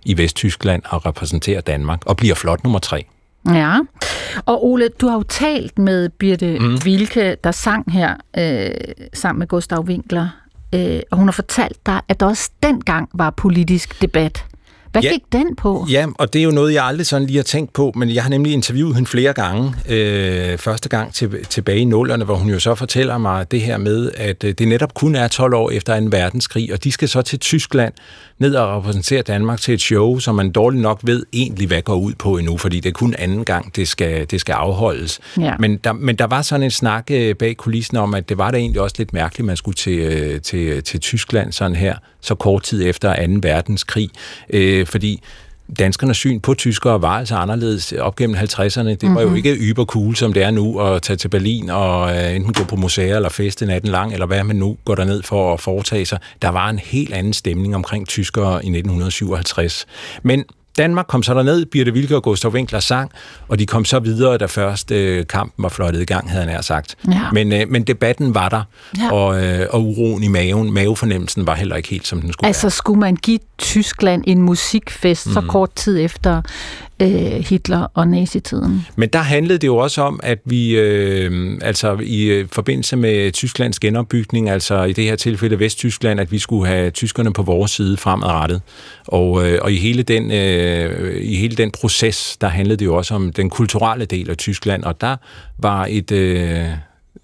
[0.06, 3.06] i Vesttyskland og repræsenterer Danmark, og bliver flot nummer tre.
[3.54, 3.78] Ja,
[4.46, 6.76] og Ole, du har jo talt med Birte mm.
[6.86, 8.70] Wilke, der sang her øh,
[9.14, 10.30] sammen med Gustav Winkler,
[10.76, 14.46] øh, og hun har fortalt dig, at der også dengang var politisk debat.
[14.92, 15.10] Hvad Ja.
[15.12, 15.86] gik den på?
[15.90, 18.24] Ja, og det er jo noget, jeg aldrig sådan lige har tænkt på, men jeg
[18.24, 19.74] har nemlig interviewet hende flere gange.
[19.90, 23.78] Øh, første gang til, tilbage i nullerne, hvor hun jo så fortæller mig det her
[23.78, 27.10] med, at øh, det netop kun er 12 år efter en verdenskrig, og de skal
[27.10, 27.94] så til Tyskland
[28.40, 31.96] ned og repræsentere Danmark til et show, som man dårligt nok ved egentlig, hvad går
[31.96, 35.20] ud på endnu, fordi det er kun anden gang, det skal, det skal afholdes.
[35.38, 35.56] Ja.
[35.60, 38.52] Men, der, men der var sådan en snak øh, bag kulissen om, at det var
[38.52, 42.36] da egentlig også lidt mærkeligt, man skulle til, øh, til, til Tyskland sådan her, så
[42.36, 43.34] kort tid efter 2.
[43.42, 44.10] verdenskrig,
[44.50, 45.22] øh, fordi
[45.80, 48.88] danskernes syn på tyskere var altså anderledes op gennem 50'erne.
[48.88, 52.18] Det var jo ikke yber cool, som det er nu, at tage til Berlin og
[52.18, 55.24] øh, enten gå på museer eller feste natten lang, eller hvad man nu går derned
[55.24, 56.20] for at foretage sig.
[56.42, 59.86] Der var en helt anden stemning omkring tyskere i 1957.
[60.24, 60.46] Men
[60.78, 63.12] Danmark kom så derned, Birte Wilke og Gustav Winkler sang,
[63.48, 66.54] og de kom så videre, da først øh, kampen var flottet i gang, havde han
[66.54, 66.96] nær sagt.
[67.12, 67.22] Ja.
[67.32, 68.64] Men, øh, men debatten var der,
[68.98, 69.12] Ja.
[69.12, 72.70] og, øh, og uroen i maven, mavefornemmelsen var heller ikke helt, som den skulle Altså
[72.70, 75.34] skulle man give Tyskland en musikfest mm.
[75.34, 76.42] så kort tid efter
[77.02, 78.86] øh, Hitler og nazitiden?
[78.96, 83.32] Men der handlede det jo også om, at vi øh, altså i øh, forbindelse med
[83.32, 87.72] Tysklands genopbygning, altså i det her tilfælde Vesttyskland, at vi skulle have tyskerne på vores
[87.72, 88.62] side fremadrettet.
[89.08, 92.96] Og, øh, og i, hele den, øh, i hele den proces, der handlede det jo
[92.96, 95.16] også om den kulturelle del af Tyskland, og der
[95.58, 96.12] var et...
[96.12, 96.68] Øh,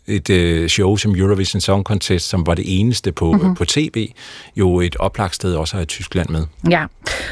[0.08, 3.56] et øh, show som Eurovision Song Contest, som var det eneste på, mm-hmm.
[3.56, 4.12] på tv,
[4.56, 6.46] jo et oplagt sted også at Tyskland med.
[6.70, 6.86] Ja,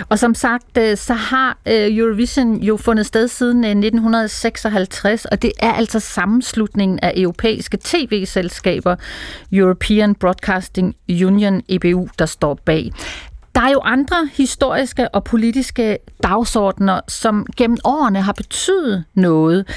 [0.10, 5.42] og som sagt, øh, så har øh, Eurovision jo fundet sted siden øh, 1956, og
[5.42, 8.96] det er altså sammenslutningen af europæiske tv-selskaber,
[9.52, 12.92] European Broadcasting Union, EBU, der står bag.
[13.56, 19.68] Der er jo andre historiske og politiske dagsordner, som gennem årene har betydet noget.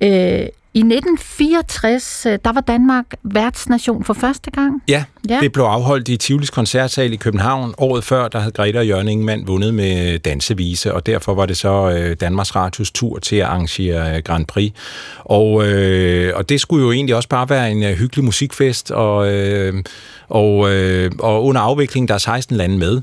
[0.00, 4.82] Øh, I 1964, øh, der var Danmark værtsnation for første gang.
[4.88, 5.34] Ja, Ja.
[5.34, 7.74] ja, det blev afholdt i Tivolis koncertsal i København.
[7.78, 11.56] Året før, der havde Greta og Jørgen Ingemann vundet med dansevise, og derfor var det
[11.56, 14.72] så øh, Danmarks Radios tur til at arrangere øh, Grand Prix.
[15.18, 19.32] Og, øh, og det skulle jo egentlig også bare være en øh, hyggelig musikfest, og,
[19.32, 19.74] øh,
[20.28, 23.02] og, øh, og under afviklingen, der er 16 lande med.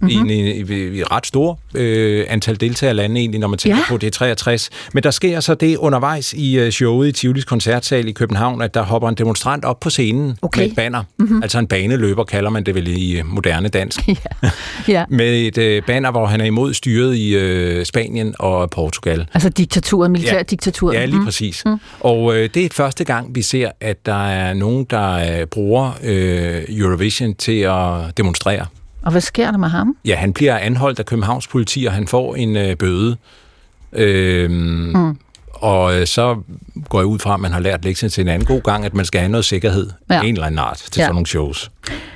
[0.00, 0.26] Mm-hmm.
[0.30, 3.82] I, en, i, i, ret stor øh, antal deltagerlande egentlig, når man tænker Ja.
[3.88, 3.92] ja.
[3.92, 4.70] på, det er 63.
[4.94, 8.74] Men der sker så det undervejs i øh, showet i Tivolis koncertsal i København, at
[8.74, 10.60] der hopper en demonstrant op på scenen Okay.
[10.60, 11.02] med et banner.
[11.18, 11.42] Mm-hmm.
[11.42, 14.00] Altså en baneløber kalder man det vel i øh, moderne dansk.
[14.08, 14.50] Ja.
[14.88, 15.04] ja.
[15.18, 19.26] med et øh, banner, hvor han er imod styret i øh, Spanien og Portugal.
[19.34, 20.94] Altså diktaturet, militærdiktaturet.
[20.94, 21.62] Ja, lige præcis.
[21.66, 21.76] Mm.
[22.00, 25.92] Og øh, det er første gang, vi ser, at der er nogen, der øh, bruger
[26.02, 28.66] øh, Eurovision til at demonstrere.
[29.02, 29.96] Og hvad sker der med ham?
[30.04, 33.16] Ja, han bliver anholdt af Københavns politi, og han får en øh, bøde.
[33.92, 34.52] Øhm,
[34.94, 35.18] mm.
[35.52, 36.36] Og øh, så
[36.88, 38.94] går jeg ud fra, at man har lært lektien til en anden god gang, at
[38.94, 40.22] man skal have noget sikkerhed Ja.
[40.22, 41.02] en eller anden art til Ja.
[41.04, 41.70] sådan nogle shows.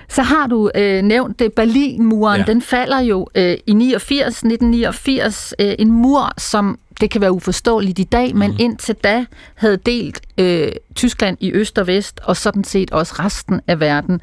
[0.09, 2.41] Så har du øh, nævnt det, Berlinmuren.
[2.41, 2.47] Ja.
[2.47, 5.55] Den falder jo øh, i 89, 1989.
[5.59, 10.21] Øh, en mur, som det kan være uforståeligt i dag, men indtil da havde delt
[10.39, 14.21] øh, Tyskland i øst og vest, og sådan set også resten af verden.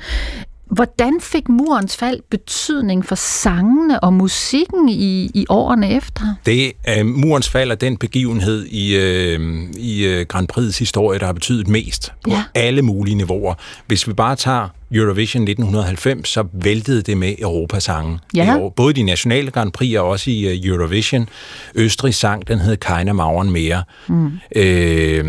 [0.72, 6.22] Hvordan fik murens fald betydning for sangene og musikken i, i årene efter?
[6.46, 11.26] Det er murens fald er den begivenhed i, øh, i øh, Grand Prix historie, der
[11.26, 12.44] har betydet mest på Ja.
[12.56, 13.54] alle mulige niveauer.
[13.88, 18.20] Hvis vi bare tager Eurovision 1990, så væltede det med Europasangen.
[18.36, 18.58] Ja.
[18.76, 21.30] Både de nationale Grand Prix og også i øh, Eurovision.
[21.76, 23.84] Østrig sang, den hed Keine Mauern mere.
[24.08, 24.32] Mm.
[24.56, 25.26] Øh,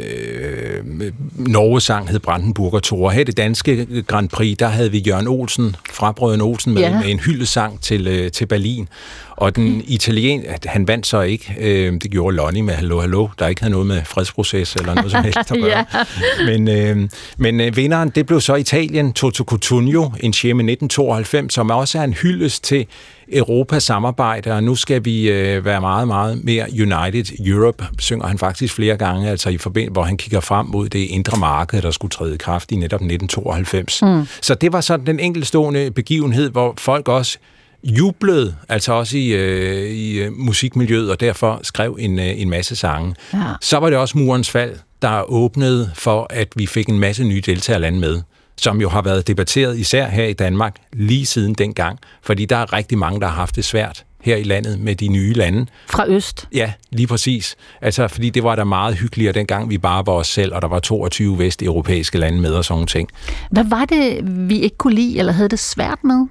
[0.00, 3.10] øh, Norge sang hed Brandenburger Tor.
[3.10, 7.00] Her det danske Grand Prix, der havde vi Jørgen Olsen fra Brøden Olsen med, Ja.
[7.00, 8.88] med en hyldesang til, øh, til Berlin.
[9.36, 11.56] Og den italien, at han vandt så ikke.
[11.60, 15.10] Øh, det gjorde Lonnie med Hallo Hallo, der ikke havde noget med fredsproces eller noget
[15.10, 15.84] som helst at gøre.
[15.94, 16.04] Ja.
[16.46, 21.98] Men, øh, men øh, vinderen, det blev så Italien, Toto Cutugno, Insieme 1992, som også
[21.98, 22.86] er en hyldest til
[23.32, 28.38] Europas samarbejde, og nu skal vi øh, være meget, meget mere United Europe, synger han
[28.38, 31.90] faktisk flere gange, altså i forbindelse, hvor han kigger frem mod det indre marked, der
[31.90, 34.02] skulle træde i kraft i netop 1992.
[34.02, 34.26] Mm.
[34.42, 37.38] Så det var sådan den enkeltstående begivenhed, hvor folk også
[37.84, 42.76] jublede, altså også i, øh, i øh, musikmiljøet, og derfor skrev en, øh, en masse
[42.76, 43.14] sange.
[43.34, 43.38] Ja.
[43.60, 47.40] Så var det også murens fald, der åbnede for, at vi fik en masse nye
[47.40, 48.20] deltagerlande med,
[48.56, 52.72] som jo har været debatteret især her i Danmark lige siden dengang, fordi der er
[52.72, 55.66] rigtig mange, der har haft det svært her i landet med de nye lande.
[55.90, 56.48] Fra øst.
[56.52, 57.56] Ja, lige præcis.
[57.80, 60.68] Altså, fordi det var da meget hyggeligere dengang, vi bare var os selv, og der
[60.68, 63.08] var 22 vesteuropæiske lande med og sådan ting.
[63.50, 66.26] Hvad var det, vi ikke kunne lide, eller havde det svært med?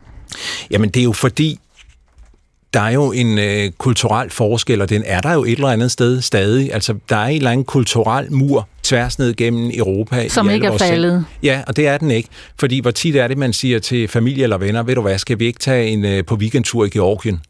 [0.71, 1.59] Jamen, det er jo fordi,
[2.73, 5.91] der er jo en øh, kulturel forskel, og den er der jo et eller andet
[5.91, 6.73] sted stadig.
[6.73, 10.27] Altså, der er en eller anden kulturel mur tværs ned gennem Europa.
[10.27, 10.91] Som i ikke er vores sind.
[10.91, 11.25] faldet.
[11.43, 12.29] Ja, og det er den ikke.
[12.59, 15.39] Fordi hvor tit er det, man siger til familie eller venner, ved du hvad, skal
[15.39, 17.41] vi ikke tage en øh, på weekendtur i Georgien?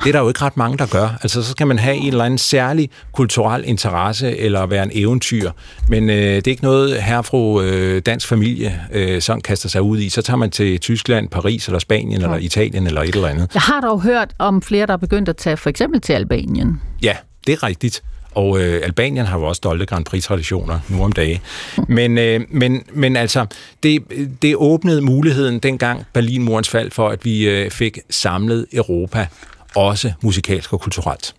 [0.00, 1.18] Det er der jo ikke ret mange, der gør.
[1.22, 5.50] Altså, så skal man have en eller anden særlig kulturel interesse, eller være en eventyr.
[5.88, 9.82] Men øh, det er ikke noget, her fru øh, dansk familie øh, sådan kaster sig
[9.82, 10.08] ud i.
[10.08, 13.50] Så tager man til Tyskland, Paris, eller Spanien, eller Italien, eller et eller andet.
[13.54, 16.80] Jeg har dog hørt om flere, der er begyndt at tage for eksempel til Albanien.
[17.02, 18.02] Ja, det er rigtigt.
[18.34, 21.40] Og øh, Albanien har jo også stolte Grand Prix-traditioner nu om dagen.
[21.88, 23.46] Men, øh, men, men altså,
[23.82, 24.02] det,
[24.42, 29.26] det åbnede muligheden dengang Berlinmurens fald for, at vi øh, fik samlet Europa,
[29.74, 31.34] også musikalsk og kulturelt.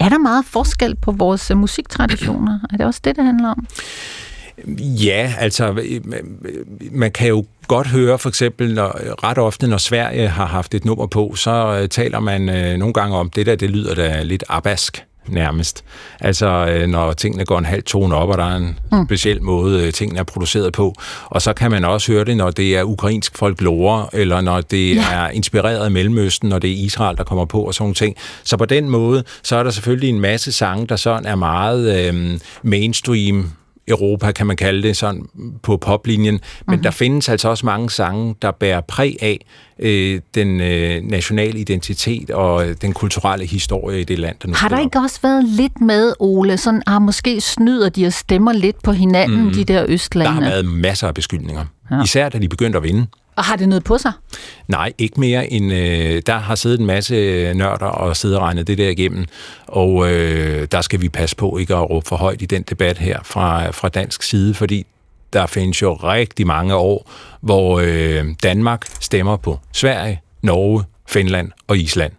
[0.00, 2.58] Er der meget forskel på vores øh, musiktraditioner?
[2.72, 3.66] Er det også det, det handler om?
[4.78, 6.00] Ja, altså, øh,
[6.90, 10.84] man kan jo godt høre for eksempel, når, ret ofte, når Sverige har haft et
[10.84, 14.22] nummer på, så øh, taler man øh, nogle gange om, det der, det lyder da
[14.22, 15.84] lidt abask nærmest.
[16.20, 19.06] Altså, øh, når tingene går en halv tone op, og der er en mm.
[19.06, 20.94] speciel måde, øh, tingene er produceret på.
[21.24, 24.96] Og så kan man også høre det, når det er ukrainsk folklore, eller når det
[24.96, 25.12] ja.
[25.12, 28.16] er inspireret af Mellemøsten, når det er Israel, der kommer på, og sådan ting.
[28.44, 32.08] Så på den måde, så er der selvfølgelig en masse sange, der sådan er meget
[32.08, 33.50] øh, mainstream,
[33.88, 35.26] Europa, kan man kalde det, sådan
[35.62, 36.34] på poplinjen.
[36.34, 36.82] Men mm-hmm.
[36.82, 39.46] der findes altså også mange sange, der bærer præg af
[39.78, 44.54] øh, den øh, nationale identitet og øh, den kulturelle historie i det land, der nu
[44.54, 46.56] Har der ikke også været lidt med, Ole?
[46.56, 49.52] Sådan, ah, måske snyder de og stemmer lidt på hinanden, mm.
[49.52, 50.32] de der Der østlande.
[50.32, 51.64] har været masser af beskyldninger.
[51.90, 52.02] Ja.
[52.02, 53.06] Især da de begyndte at vinde.
[53.36, 54.12] Og har det noget på sig?
[54.68, 55.72] Nej, ikke mere end...
[55.72, 57.14] Øh, der har siddet en masse
[57.54, 59.24] nørder og siddet og regnet det der igennem,
[59.66, 62.98] og øh, der skal vi passe på ikke at råbe for højt i den debat
[62.98, 64.86] her fra, fra dansk side, fordi
[65.32, 71.78] der findes jo rigtig mange år, hvor øh, Danmark stemmer på Sverige, Norge, Finland og
[71.78, 72.12] Island.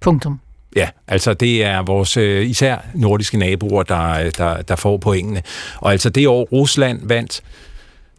[0.00, 0.40] Punktum.
[0.76, 5.42] Ja, altså det er vores øh, især nordiske naboer, der, der, der får pointene.
[5.80, 7.42] Og altså det år Rusland vandt,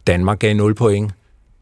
[0.06, 1.12] Danmark gav 0 point.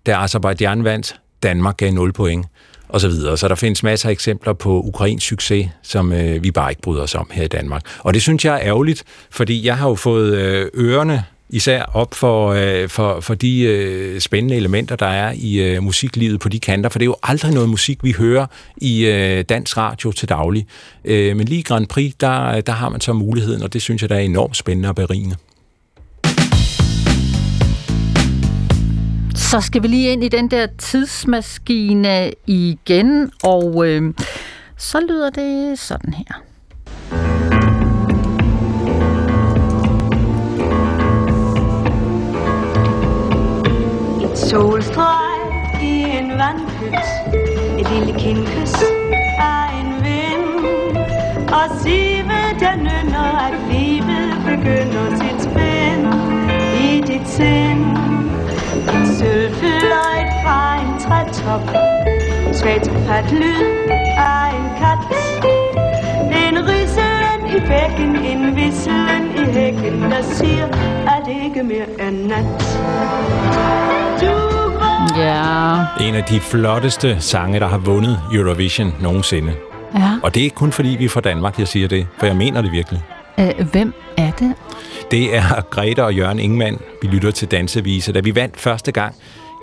[0.06, 2.46] Da Azerbaijan vandt, Danmark gav 0 point.
[2.88, 3.36] Og så videre.
[3.38, 7.02] Så der findes masser af eksempler på ukrainsk succes, som øh, vi bare ikke bryder
[7.02, 7.82] os om her i Danmark.
[7.98, 12.14] Og det synes jeg er ærgerligt, fordi jeg har jo fået øh, ørerne især op
[12.14, 16.60] for, øh, for, for de øh, spændende elementer, der er i øh, musiklivet på de
[16.60, 20.28] kanter, for det er jo aldrig noget musik, vi hører i øh, dansk radio til
[20.28, 20.66] daglig.
[21.04, 24.08] Øh, men lige Grand Prix, der, der har man så muligheden, og det synes jeg,
[24.10, 25.36] der er enormt spændende og berigende.
[29.54, 34.14] Så skal vi lige ind i den der tidsmaskine igen, og øh,
[34.76, 36.42] så lyder det sådan her.
[44.24, 47.06] Et solstrøg i en vandpyt.
[47.78, 48.74] Et lille kindkys
[49.38, 50.66] af en vind.
[51.48, 56.14] Og sive den nynner at livet begynder sit spænd.
[56.80, 57.93] I dit sind.
[61.44, 64.98] En trætop Svagt pat lyd af en kat
[66.48, 70.66] En rissen bækken En visselen i hækken Der siger,
[71.06, 72.44] at det ikke mere er nat
[74.20, 74.54] Du
[75.20, 79.52] Ja, En af de flotteste sange, der har vundet Eurovision nogensinde.
[79.94, 80.10] ja.
[80.22, 82.36] Og det er ikke kun fordi, vi er fra Danmark, jeg siger det, for jeg
[82.36, 83.02] mener det virkelig.
[83.38, 84.52] Øh, hvem er det?
[85.10, 89.14] Det er Grete og Jørgen Ingemann, vi lytter til Dansevise, da vi vandt første gang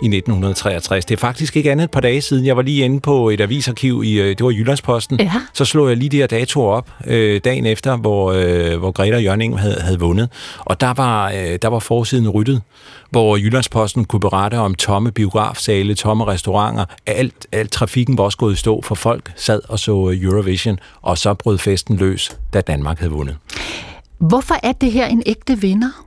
[0.02, 1.04] i 1963.
[1.04, 2.46] Det er faktisk ikke andet et par dage siden.
[2.46, 5.20] Jeg var lige inde på et avisarkiv i, øh, det var Jyllandsposten.
[5.20, 5.32] Ja.
[5.52, 9.16] Så slog jeg lige de her datoer op øh, dagen efter, hvor, øh, hvor Greta
[9.16, 10.28] Ingemann havde, havde vundet.
[10.58, 12.62] Og der var, øh, der var forsiden ryddet,
[13.10, 16.84] hvor Jyllandsposten kunne berette om tomme biografsale, tomme restauranter.
[17.06, 20.78] Alt, alt trafikken var også gået i stå, for folk sad og så øh, Eurovision,
[21.02, 23.36] og så brød festen løs, da Danmark havde vundet.
[24.18, 26.06] Hvorfor er det her en ægte vinder?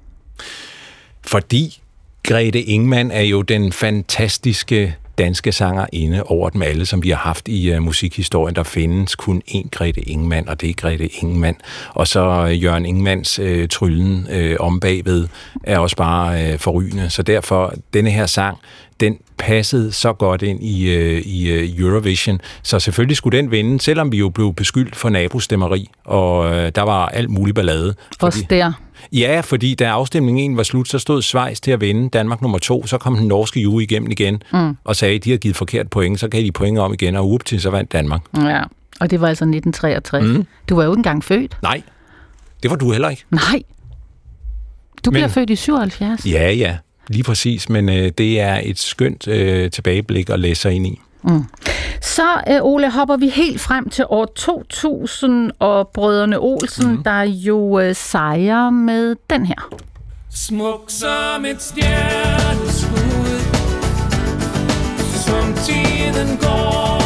[1.21, 1.81] Fordi
[2.27, 7.47] Grete Ingman er jo den fantastiske danske sangerinde over dem alle, som vi har haft
[7.47, 8.55] i uh, musikhistorien.
[8.55, 11.55] Der findes kun én Grete Ingman, og det er Grete Ingman.
[11.89, 15.27] Og så uh, Jørgen Ingmans uh, tryllen uh, om bagved
[15.63, 17.09] er også bare uh, forrygende.
[17.09, 18.57] Så derfor, denne her sang,
[18.99, 22.41] den passede så godt ind i, uh, i uh, Eurovision.
[22.63, 26.81] Så selvfølgelig skulle den vinde, selvom vi jo blev beskyldt for nabostemmeri, og uh, der
[26.81, 27.95] var alt muligt ballade.
[28.21, 28.84] Også der.
[29.15, 32.57] Ja, fordi da afstemningen egentlig var slut, så stod Schweiz til at vinde Danmark nummer
[32.57, 32.85] to.
[32.87, 34.77] Så kom den norske jury igennem igen mm.
[34.83, 37.31] og sagde, at de har givet forkert point, så gav de point om igen, og
[37.31, 38.21] up til så vandt Danmark.
[38.37, 38.63] Ja,
[38.99, 40.37] og det var altså 1963.
[40.37, 40.45] Mm.
[40.69, 41.57] Du var jo ikke engang født.
[41.61, 41.81] Nej,
[42.63, 43.23] det var du heller ikke.
[43.31, 43.61] Nej.
[45.05, 46.25] Du Men- bliver født i 77.
[46.25, 50.71] Ja, ja, lige præcis, men øh, det er et skønt øh, tilbageblik at læse sig
[50.73, 50.99] ind i.
[52.01, 57.03] Så, øh, Ole, hopper vi helt frem til år 2000, og brødrene Olsen, mm.
[57.03, 59.75] der jo øh, sejrer med den her.
[60.29, 63.39] Smuk som et stjerneskud
[65.25, 67.05] Som tiden går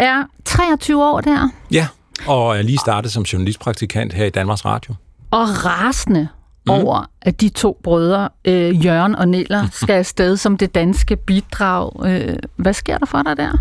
[0.00, 0.24] er
[0.60, 1.86] 23 år der, Ja,
[2.26, 4.94] og er lige startet som journalistpraktikant her i Danmarks Radio.
[5.30, 6.28] og rasende
[6.66, 6.72] mm.
[6.72, 12.06] over, at de to brødre, øh, Jørgen og Niller, skal afsted som det danske bidrag.
[12.06, 13.52] Øh, hvad sker der for dig der?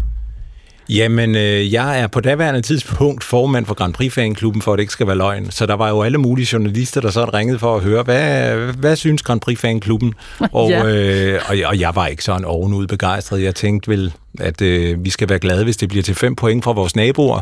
[0.89, 4.93] Jamen, øh, jeg er på daværende tidspunkt formand for Grand Prix-fanklubben, for at det ikke
[4.93, 5.51] skal være løgn.
[5.51, 8.95] Så der var jo alle mulige journalister, der så ringede for at høre, hvad, hvad
[8.95, 10.13] synes Grand Prix-fanklubben?
[10.51, 10.85] Og, Ja.
[10.85, 13.41] øh, og, og jeg var ikke sådan ovenud begejstret.
[13.43, 16.63] Jeg tænkte vel, at øh, vi skal være glade, hvis det bliver til fem point
[16.63, 17.41] fra vores naboer.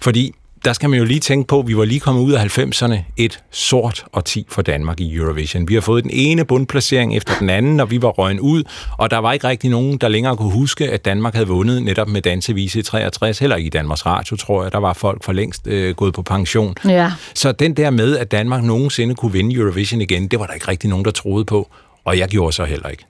[0.00, 0.34] Fordi
[0.64, 2.94] der skal man jo lige tænke på, at vi var lige kommet ud af 90'erne
[3.16, 5.68] et sort årti for Danmark i Eurovision.
[5.68, 8.62] Vi har fået den ene bundplacering efter den anden, og vi var røgen ud,
[8.98, 12.08] og der var ikke rigtig nogen, der længere kunne huske, at Danmark havde vundet netop
[12.08, 14.72] med Dansevise i 63, heller ikke i Danmarks Radio, tror jeg.
[14.72, 16.74] Der var folk for længst øh, gået på pension.
[16.84, 17.12] Ja.
[17.34, 20.68] Så den der med, at Danmark nogensinde kunne vinde Eurovision igen, det var der ikke
[20.68, 21.70] rigtig nogen, der troede på,
[22.04, 23.04] og jeg gjorde så heller ikke.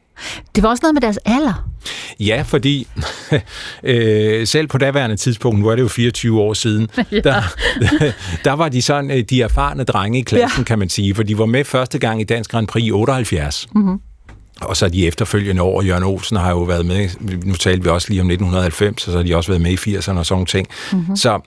[0.55, 1.69] Det var også noget med deres alder.
[2.21, 2.87] Ja, fordi
[3.83, 7.21] øh, selv på daværende tidspunkt, nu er det jo 24 år siden, ja.
[7.21, 7.43] der,
[8.45, 10.65] der var de sådan øh, de erfarne drenge i klassen, ja.
[10.65, 13.67] kan man sige, for de var med første gang i Dansk Grand Prix i 78.
[13.75, 14.01] Mm-hmm.
[14.61, 17.09] Og så de efterfølgende år, Jørgen Olsen har jo været med,
[17.45, 19.75] nu talte vi også lige om 1990, og så har de også været med i
[19.75, 20.69] 80'erne og sådan nogle ting.
[20.93, 21.17] Mm-hmm.
[21.17, 21.41] Så,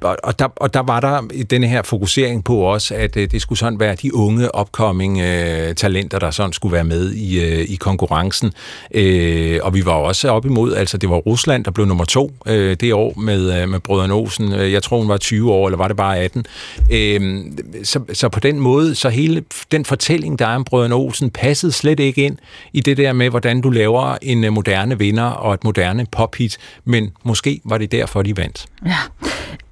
[0.00, 1.20] og, og, der, og der var der
[1.50, 5.74] den her fokusering på også, at øh, det skulle sådan være de unge, upcoming øh,
[5.74, 8.52] talenter, der sådan skulle være med i, øh, i konkurrencen.
[8.94, 12.32] Øh, og vi var også op imod, altså det var Rusland, der blev nummer to
[12.46, 14.52] øh, det år med, øh, med Brødren Olsen.
[14.52, 16.46] Øh, jeg tror, hun var 20 år, eller var det bare 18?
[16.92, 17.40] Øh,
[17.84, 21.72] så, så på den måde, så hele den fortælling, der er om Brødren Olsen, passede
[21.72, 22.36] slet ikke ind
[22.72, 26.58] i det der med, hvordan du laver en øh, moderne vinder og et moderne pophit,
[26.84, 28.66] men måske var det derfor, de vandt.
[28.86, 28.96] Ja.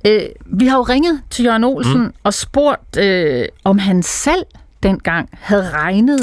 [0.06, 2.14] Øh, vi har jo ringet til Jørgen Olsen mm.
[2.24, 4.44] og spurgt, øh, om han selv
[4.82, 6.22] dengang havde regnet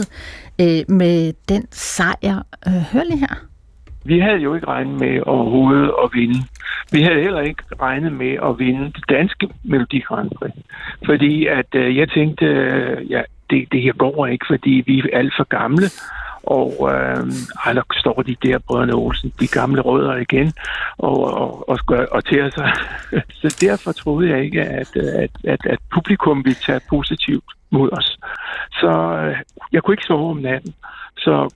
[0.61, 2.38] øh, med den sejr.
[2.67, 3.36] Øh, hør lige her.
[4.05, 6.39] Vi havde jo ikke regnet med overhovedet at vinde.
[6.91, 10.51] Vi havde heller ikke regnet med at vinde det danske Melodi Grand Prix.
[11.05, 15.17] Fordi at øh, jeg tænkte, øh, ja, det, det her går ikke, fordi vi er
[15.17, 15.88] alt for gamle.
[16.58, 17.24] Og øh,
[17.66, 20.54] ej, der står de der brødrene Olsen, de gamle rødder igen,
[20.97, 22.72] og, og, og, gør, og til sig.
[23.41, 28.20] Så derfor troede jeg ikke, at, at, at, at publikum ville tage positivt mod os.
[28.72, 28.91] Så
[29.24, 29.36] øh,
[29.72, 30.74] jeg kunne ikke sove om natten.
[31.18, 31.54] Så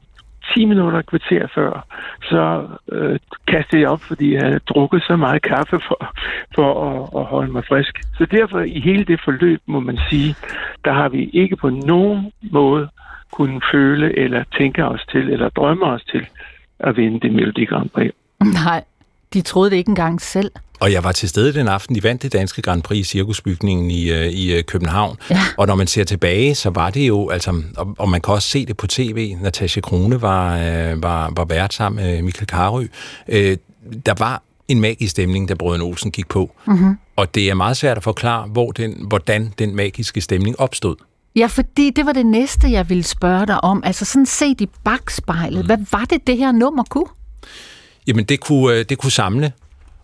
[0.53, 1.85] 10 minutter et kvarter før,
[2.21, 6.15] så øh, kastede jeg op, fordi jeg havde drukket så meget kaffe for,
[6.55, 7.93] for at, at holde mig frisk.
[8.17, 10.35] Så derfor i hele det forløb, må man sige,
[10.85, 12.89] der har vi ikke på nogen måde
[13.31, 16.27] kunne føle eller tænke os til, eller drømme os til
[16.79, 18.11] at vinde det Melodi Grand Prix.
[18.63, 18.83] Nej,
[19.33, 20.51] de troede det ikke engang selv.
[20.79, 23.91] Og jeg var til stede den aften, de vandt det danske Grand Prix i Cirkusbygningen
[23.91, 25.17] i, øh, i øh, København.
[25.29, 25.39] Ja.
[25.57, 28.49] Og når man ser tilbage, så var det jo, altså, og, og man kan også
[28.49, 32.85] se det på tv, Natasha Krone var, øh, var, var vært sammen med Michael Karø.
[33.27, 33.57] Øh,
[34.05, 36.51] der var en magisk stemning, da Brødren Olsen gik på.
[36.67, 36.97] Mhm.
[37.15, 40.95] Og det er meget svært at forklare, hvor den, hvordan den magiske stemning opstod.
[41.35, 43.83] Ja, fordi det var det næste, jeg ville spørge dig om.
[43.85, 45.59] Altså sådan set i bagspejlet.
[45.59, 45.65] Mm.
[45.65, 47.07] Hvad var det, det her nummer kunne?
[48.07, 49.51] Jamen, det kunne, øh, det kunne samle.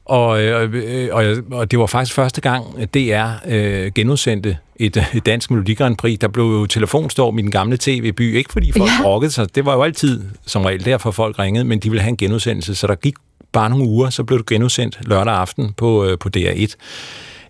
[0.05, 5.25] Og, øh, øh, og, og det var faktisk første gang, DR øh, genudsendte et, et
[5.25, 6.19] dansk Melodi Grand Prix.
[6.19, 9.03] Der blev jo telefonstorm i den gamle tv-by, ikke fordi folk ja.
[9.03, 9.55] brokkede sig.
[9.55, 12.75] Det var jo altid som regel derfor, folk ringede, men de ville have en genudsendelse.
[12.75, 13.15] Så der gik
[13.51, 16.75] bare nogle uger, så blev det genudsendt lørdag aften på, øh, på DR1.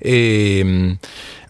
[0.06, 0.96] Øh,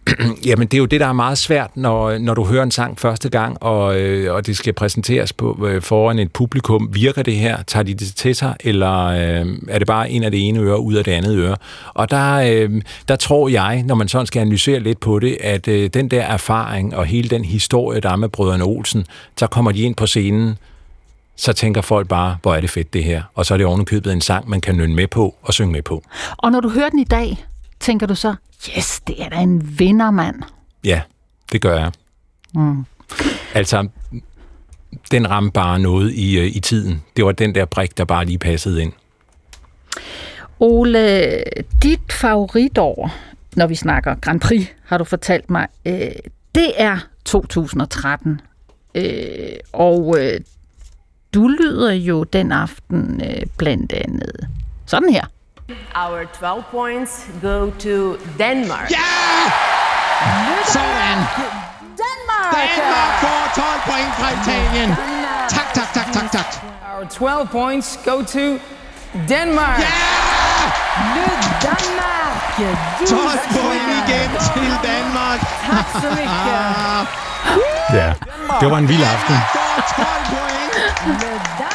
[0.46, 3.00] Jamen, det er jo det, der er meget svært, når, når du hører en sang
[3.00, 6.90] første gang, og, øh, og det skal præsenteres på, øh, foran et publikum.
[6.94, 7.64] Virker det her?
[7.64, 8.56] Tager de det til sig?
[8.60, 11.56] Eller øh, er det bare en af det ene øre ud af det andet øre?
[11.94, 15.68] Og der, øh, der tror jeg, når man sådan skal analysere lidt på det, at
[15.68, 19.06] øh, den der erfaring og hele den historie, der er med Brødrene Olsen,
[19.38, 20.58] så kommer de ind på scenen,
[21.36, 23.24] så tænker folk bare, hvor er det fedt det her.
[23.36, 25.82] Og så er det ovenikøbet en sang, man kan nynne med på og synge med
[25.82, 26.04] på.
[26.38, 27.46] Og når du hører den i dag,
[27.82, 28.36] tænker du så,
[28.78, 30.36] yes, det er da en vindermand.
[30.84, 31.02] Ja,
[31.52, 31.92] det gør jeg.
[32.54, 32.86] Mm.
[33.54, 33.88] Altså,
[35.12, 37.04] den ramte bare noget i, øh, i tiden.
[37.16, 38.94] Det var den der brik, der bare lige passede ind.
[40.60, 41.44] Ole,
[41.84, 43.14] dit favoritår,
[43.56, 46.12] når vi snakker Grand Prix, har du fortalt mig, øh,
[46.56, 48.42] det er 2013.
[48.96, 50.40] Øh, og øh,
[51.34, 54.48] du lyder jo den aften øh, blandt andet
[54.86, 55.26] sådan her.
[55.96, 57.12] Our 12 points
[57.42, 58.92] go to Denmark.
[58.92, 59.52] Yeah!
[60.66, 61.18] Sådan.
[62.02, 62.54] Denmark!
[62.54, 64.96] Danmark får 12 point fra Italien.
[65.50, 66.46] Tak, tak, tak, tak, tak.
[66.96, 68.46] Our 12 points go to
[69.30, 69.80] Denmark.
[71.16, 71.24] Nu
[71.62, 72.60] Danmark!
[73.08, 73.20] 12
[73.56, 75.40] point igen til Danmark.
[75.72, 77.08] Tak så mycket.
[77.94, 78.14] Ja,
[78.62, 79.36] det var en vild aften.
[79.96, 80.61] 12 point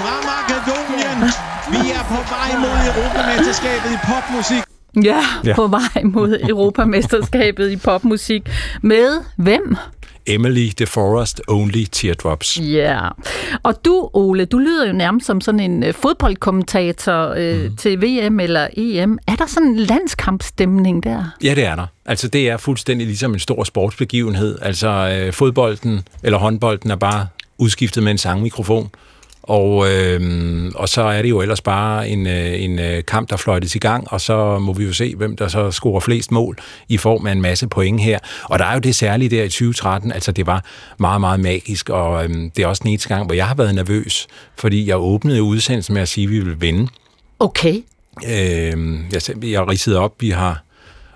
[0.01, 1.31] fra Makedonien.
[1.71, 4.63] Vi er på vej mod Europamesterskabet i popmusik.
[4.97, 5.21] Ja, Ja.
[5.45, 5.55] ja.
[5.55, 8.43] på vej mod Europamesterskabet i popmusik.
[8.83, 9.77] Med hvem?
[10.27, 12.59] Emily DeForest, Only Teardrops.
[12.61, 12.99] Ja.
[13.63, 17.77] Og du, Ole, du lyder jo nærmest som sådan en øh, fodboldkommentator øh, mm.
[17.77, 19.19] til VM eller EM.
[19.27, 21.25] Er der sådan en landskampstemning der?
[21.45, 21.87] Ja, det er der.
[22.07, 24.59] Altså, det er fuldstændig ligesom en stor sportsbegivenhed.
[24.63, 27.27] Altså, øh, fodbolden eller håndbolden er bare
[27.59, 28.91] udskiftet med en sangmikrofon.
[29.43, 33.37] Og, øh, og så er det jo ellers bare en, øh, en øh, kamp, der
[33.37, 36.59] fløjtes i gang, og så må vi jo se, hvem der så scorer flest mål
[36.89, 38.19] i form af en masse point her.
[38.43, 40.65] Og der er jo det særlige der i 2013, altså det var
[40.99, 43.75] meget, meget magisk, og øh, det er også den eneste gang, hvor jeg har været
[43.75, 44.27] nervøs,
[44.57, 46.89] fordi jeg åbnede udsendelsen med at sige, at vi ville vinde.
[47.39, 47.75] Okay.
[48.27, 50.63] Øh, jeg, jeg ridsede op, vi har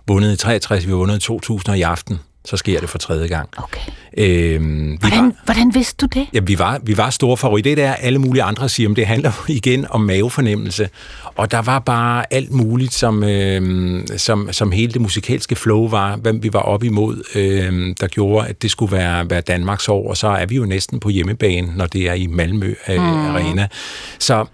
[0.06, 2.98] vundet i 63, vi har vundet i 2000, og i aften, så sker det for
[2.98, 3.48] tredje gang.
[3.56, 3.80] Okay.
[4.18, 6.26] Øh, vi Hvordan, hvordan vidste du det?
[6.32, 7.64] Ja, vi var, vi var store favorit.
[7.64, 10.88] Det der alle mulige andre siger, men det handler igen om mavefornemmelse.
[11.36, 16.16] Og der var bare alt muligt, som, øh, som, som hele det musikalske flow var,
[16.16, 20.08] hvem vi var op imod, øh, der gjorde, at det skulle være, være Danmarks år.
[20.08, 23.26] Og så er vi jo næsten på hjemmebane, når det er i Malmø øh, Mm.
[23.34, 23.68] Arena.
[24.18, 24.44] Så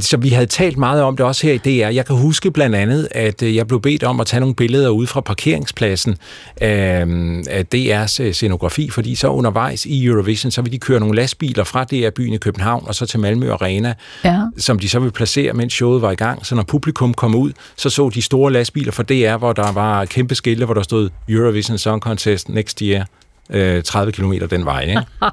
[0.00, 1.88] Så vi havde talt meget om det også her i DR.
[1.88, 4.88] Jeg kan huske blandt andet, at øh, jeg blev bedt om at tage nogle billeder
[4.88, 6.16] ude fra parkeringspladsen
[6.56, 7.00] af,
[7.48, 11.64] af DR's øh, scenografi, fordi så undervejs i Eurovision, så vil de køre nogle lastbiler
[11.64, 13.94] fra DR-byen i København og så til Malmø Arena,
[14.24, 14.40] Ja.
[14.58, 16.46] som de så vil placere, mens showet var i gang.
[16.46, 20.04] Så når publikum kom ud, så så de store lastbiler fra DR, hvor der var
[20.04, 23.06] kæmpe skilte, hvor der stod Eurovision Song Contest next year.
[23.50, 25.02] Øh, 30 km den vej, ikke?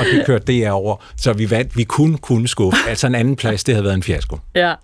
[0.00, 0.96] og det kørte DR over.
[1.16, 2.78] Så vi vandt, vi kunne kunne skuffe.
[2.88, 4.38] Altså en anden plads, det havde været en fiasko.
[4.54, 4.74] Ja.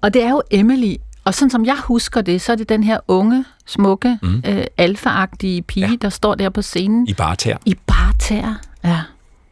[0.00, 0.94] Og det er jo Emily.
[1.24, 4.42] Og sådan som jeg husker det, så er det den her unge, smukke, mm.
[4.46, 5.96] øh, alfa-agtige pige, ja.
[6.02, 7.56] der står der på scenen I bare tær.
[7.64, 8.54] i bare tæer,
[8.84, 9.00] ja,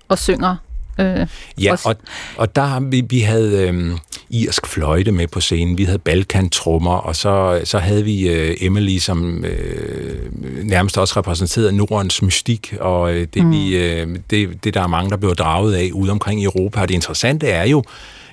[0.09, 0.57] og synger.
[1.01, 1.27] Øh,
[1.61, 1.97] Ja, også- og,
[2.37, 3.99] og der har vi, vi havde øhm,
[4.31, 8.99] irsk fløjte med på scenen, vi havde balkantrummer, og så, så havde vi øh, Emily,
[8.99, 10.19] som øh,
[10.65, 13.53] nærmest også repræsenterede Nordens mystik, og øh, det, mm.
[13.53, 16.81] vi, øh, det, det der er mange, der blev draget af ude omkring i Europa.
[16.81, 17.83] Og det interessante er jo,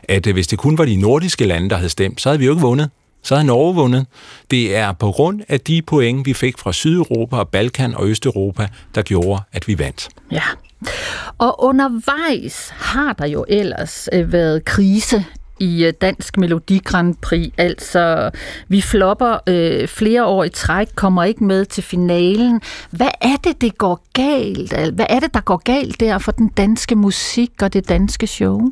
[0.03, 2.45] at øh, hvis det kun var de nordiske lande, der havde stemt, så havde vi
[2.45, 2.89] jo ikke vundet.
[3.24, 4.05] Så havde Norge vundet.
[4.51, 8.68] Det er på grund af de point, vi fik fra Sydeuropa og Balkan og Østeuropa,
[8.95, 10.09] der gjorde, at vi vandt.
[10.32, 10.41] Ja.
[11.38, 15.26] Og undervejs har der jo ellers øh, været krise
[15.62, 17.54] i øh, Dansk Melodi Grand Prix.
[17.58, 18.32] Altså,
[18.68, 22.62] vi flopper øh, flere år i træk, kommer ikke med til finalen.
[22.92, 24.94] Hvad er det, det går galt?
[24.96, 28.72] Hvad er det, der går galt der for den danske musik og det danske show?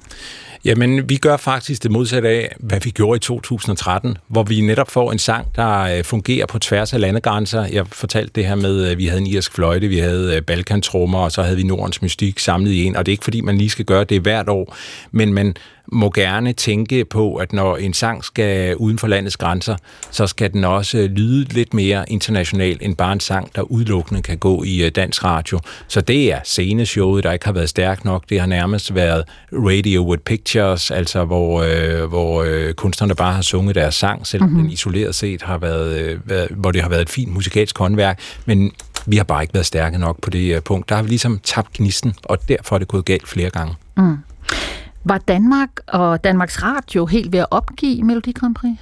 [0.65, 4.91] Jamen, vi gør faktisk det modsatte af, hvad vi gjorde i 2013, hvor vi netop
[4.91, 7.65] får en sang, der øh, fungerer på tværs af landegrænser.
[7.65, 11.19] Jeg fortalte det her med, at vi havde en irsk fløjte, vi havde øh, balkantrummer,
[11.19, 12.95] og så havde vi Nordens Mystik samlet i en.
[12.95, 14.75] Og det er ikke, fordi man lige skal gøre det hvert år,
[15.11, 15.55] men man
[15.91, 19.75] må gerne tænke på, at når en sang skal uden for landets grænser,
[20.11, 24.37] så skal den også lyde lidt mere international end bare en sang, der udelukkende kan
[24.37, 25.59] gå i øh, dansk radio.
[25.87, 28.23] Så det er sceneshowet, der ikke har været stærkt nok.
[28.29, 29.23] Det har nærmest været
[29.53, 34.49] radio with pictures, altså hvor, øh, hvor øh, kunstnerne bare har sunget deres sang, selvom
[34.49, 34.53] Mhm.
[34.55, 34.67] mm-hmm.
[34.67, 38.19] den isoleret set har været, øh, været, hvor det har været et fint musikalsk håndværk,
[38.45, 38.71] men
[39.05, 40.89] vi har bare ikke været stærke nok på det øh, punkt.
[40.89, 43.73] Der har vi ligesom tabt gnisten, og derfor er det gået galt flere gange.
[43.97, 44.17] Mm.
[45.03, 48.73] Var Danmark og Danmarks Radio helt ved at opgive Melodi Grand Prix?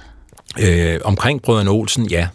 [0.60, 2.28] Øh, omkring Brødrene Olsen, ja.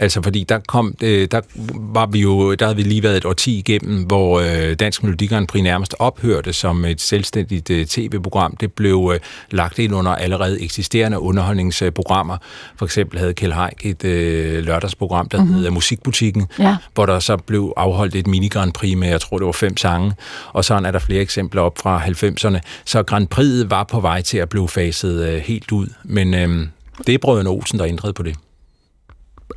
[0.00, 1.40] Altså, fordi der kom, øh, der
[1.74, 5.26] var vi jo, der havde vi lige været et årti igennem, hvor øh, Dansk Melodi
[5.26, 8.56] Grand Prix nærmest ophørte som et selvstændigt øh, tv-program.
[8.56, 9.20] Det blev øh,
[9.50, 12.36] lagt ind under allerede eksisterende underholdningsprogrammer.
[12.76, 15.44] For eksempel havde Kjell Haik et øh, lørdagsprogram, der Mhm.
[15.44, 15.56] mm-hmm.
[15.56, 16.76] hedder Musikbutikken, Ja.
[16.94, 19.76] hvor der så blev afholdt et mini Grand Prix med, jeg tror det var fem
[19.76, 20.12] sange,
[20.52, 22.58] og sådan er der flere eksempler op fra 90'erne.
[22.84, 26.66] Så Grand Prix'et var på vej til at blive faset øh, helt ud, men øh,
[27.06, 28.36] det er Brødrene Olsen, der ændrede på det.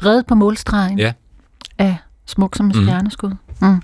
[0.05, 1.13] Reddet på målstregen Ja.
[1.77, 2.85] af Smuk som et Mhm.
[2.85, 3.31] stjerneskud.
[3.61, 3.81] Mm.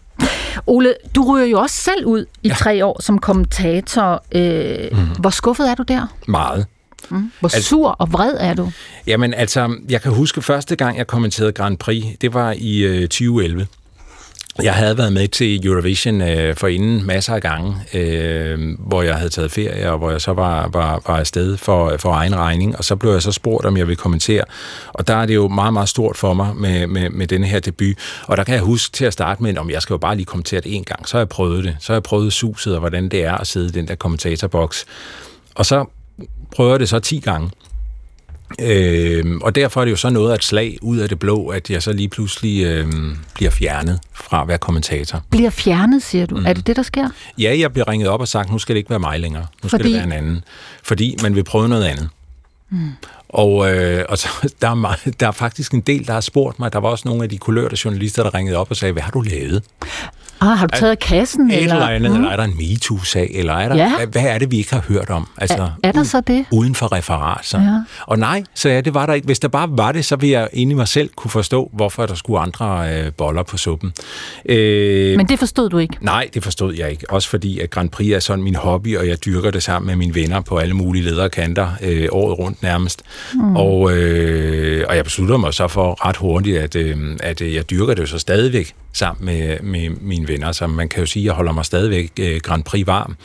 [0.68, 2.54] Ole, du ryger jo også selv ud i ja.
[2.54, 4.24] tre år som kommentator.
[4.32, 5.08] Øh, Mhm.
[5.20, 6.08] Hvor skuffet er du der?
[6.28, 6.66] Meget.
[7.10, 7.32] Mm.
[7.40, 8.72] Hvor Altså- sur og vred er du?
[9.08, 13.02] Jamen altså, jeg kan huske første gang, jeg kommenterede Grand Prix, det var i øh,
[13.02, 13.68] 2011.
[14.62, 19.16] Jeg havde været med til Eurovision øh, for inden masser af gange, øh, hvor jeg
[19.16, 22.78] havde taget ferie, og hvor jeg så var, var, var afsted for, for egen regning,
[22.78, 24.44] og så blev jeg så spurgt, om jeg ville kommentere.
[24.88, 27.60] Og der er det jo meget, meget stort for mig med, med, med denne her
[27.60, 27.96] debut.
[28.28, 30.26] Og der kan jeg huske til at starte med, om jeg skal jo bare lige
[30.26, 31.08] kommentere det en gang.
[31.08, 31.76] Så har jeg prøvet det.
[31.80, 34.86] Så har jeg prøvet suset, og hvordan det er at sidde i den der kommentatorboks.
[35.56, 35.86] Og så
[36.56, 37.50] prøver jeg det så 10 gange.
[38.62, 41.48] Øh, og derfor er det jo så noget af et slag ud af det blå,
[41.48, 42.88] at jeg så lige pludselig øh,
[43.34, 45.24] bliver fjernet fra at være kommentator.
[45.30, 46.36] Bliver fjernet, siger du.
[46.38, 46.46] Mm.
[46.46, 47.10] Er det det, der sker?
[47.38, 49.46] Ja, jeg bliver ringet op og sagt, nu skal det ikke være mig længere.
[49.64, 49.84] Nu skal Fordi?
[49.84, 50.44] det være en anden.
[50.84, 52.10] Fordi man vil prøve noget andet.
[52.70, 52.90] Mm.
[53.30, 54.28] Og, øh, og så,
[54.62, 56.74] der, er meget, der er faktisk en del, der har spurgt mig.
[56.74, 59.12] Der var også nogle af de kulørte journalister, der ringede op og sagde, hvad har
[59.12, 59.64] du lavet?
[60.42, 61.52] Ah, har du taget kassen?
[61.52, 62.18] Et eller andet, Mm.
[62.18, 63.96] eller er der en MeToo-sag, eller er der, Ja.
[63.98, 65.28] hvad, hvad er det, vi ikke har hørt om?
[65.38, 66.46] Altså, Er, er der så det?
[66.52, 67.62] uden for referater.
[67.62, 67.80] Ja.
[68.08, 69.26] Og nej, så ja, det var der ikke.
[69.26, 72.16] Hvis der bare var det, så ville jeg i mig selv kunne forstå, hvorfor der
[72.16, 73.94] skulle andre øh, boller på suppen.
[74.46, 75.98] Øh, Men det forstod du ikke?
[76.02, 77.06] Nej, det forstod jeg ikke.
[77.10, 79.96] Også fordi, at Grand Prix er sådan min hobby, og jeg dyrker det sammen med
[79.96, 83.02] mine venner på alle mulige ledere kanter, øh, året rundt nærmest.
[83.34, 83.40] Mm.
[83.42, 83.56] Mm.
[83.56, 87.70] Og, øh, og jeg beslutter mig så for ret hurtigt, at, øh, at øh, jeg
[87.70, 90.33] dyrker det jo så stadigvæk sammen med, med mine venner.
[90.52, 93.16] Så man kan jo sige, at jeg holder mig stadigvæk øh, Grand Prix varm.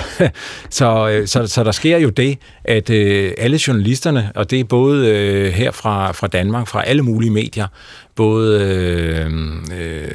[0.70, 4.64] så, øh, så, så der sker jo det, at øh, alle journalisterne, og det er
[4.64, 7.66] både øh, her fra, fra Danmark, fra alle mulige medier,
[8.16, 9.26] både øh,
[9.80, 10.10] øh,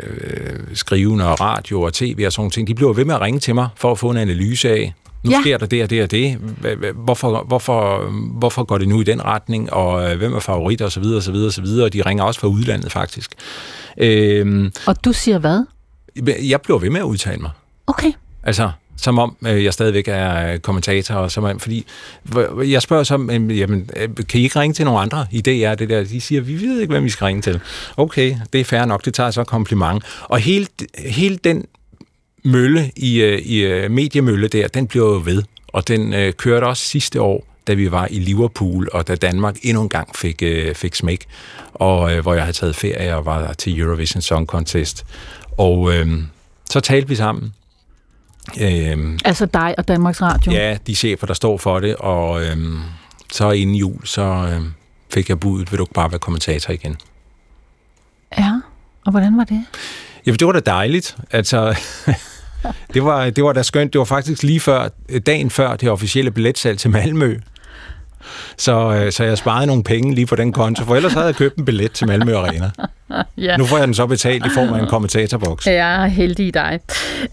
[0.73, 3.55] skrivende og radio og tv og sådan ting, de bliver ved med at ringe til
[3.55, 5.41] mig for at få en analyse af, nu Ja.
[5.41, 6.37] sker der det og det og det.
[6.95, 8.09] Hvorfor, hvorfor,
[8.39, 11.03] hvorfor går det nu i den retning, og hvem er favoritter osv.
[11.03, 11.35] osv.
[11.35, 11.65] osv.
[11.65, 13.31] Og de ringer også fra udlandet faktisk.
[13.97, 15.63] Øhm, Og du siger hvad?
[16.49, 17.51] Jeg bliver ved med at udtale mig.
[17.87, 18.11] Okay.
[18.43, 21.85] Altså, som om øh, jeg stadigvæk er øh, kommentator, og som, om- fordi
[22.65, 25.75] jeg spørger så, øh, jamen, øh, kan I ikke ringe til nogle andre i DR,
[25.75, 26.03] det der?
[26.03, 27.59] De siger, vi ved ikke, hvem vi skal ringe til.
[27.97, 30.03] Okay, det er fair nok, det tager så kompliment.
[30.23, 30.67] Og hele,
[30.97, 31.65] hele den
[32.43, 36.65] mølle i, øh, i øh, mediemølle der, den bliver jo ved, og den øh, kørte
[36.65, 40.43] også sidste år, da vi var i Liverpool, og da Danmark endnu en gang fik,
[40.43, 41.25] øh, fik smæk,
[41.73, 45.05] og øh, hvor jeg havde taget ferie og var til Eurovision Song Contest.
[45.59, 46.07] Og øh,
[46.69, 47.53] så talte vi sammen.
[48.61, 50.51] Øh, Altså dig og Danmarks Radio?
[50.51, 52.79] Ja, de chefer, der står for det, og øhm,
[53.31, 54.73] så inden jul, så øhm,
[55.13, 56.97] fik jeg budet, vil du ikke bare være kommentator igen?
[58.37, 58.51] Ja,
[59.05, 59.65] og hvordan var det?
[60.25, 61.17] Ja, det var da dejligt.
[61.31, 61.79] Altså,
[62.93, 63.93] det, var, det var da skønt.
[63.93, 64.89] Det var faktisk lige før,
[65.25, 67.39] dagen før det officielle billetsalg til Malmø.
[68.57, 71.35] Så, øh, så jeg sparede nogle penge lige på den konto, for ellers havde jeg
[71.35, 72.71] købt en billet til Malmø Arena.
[73.37, 73.57] ja.
[73.57, 75.67] Nu får jeg den så betalt i form af en kommentatorboks.
[75.67, 76.79] Er heldig dig.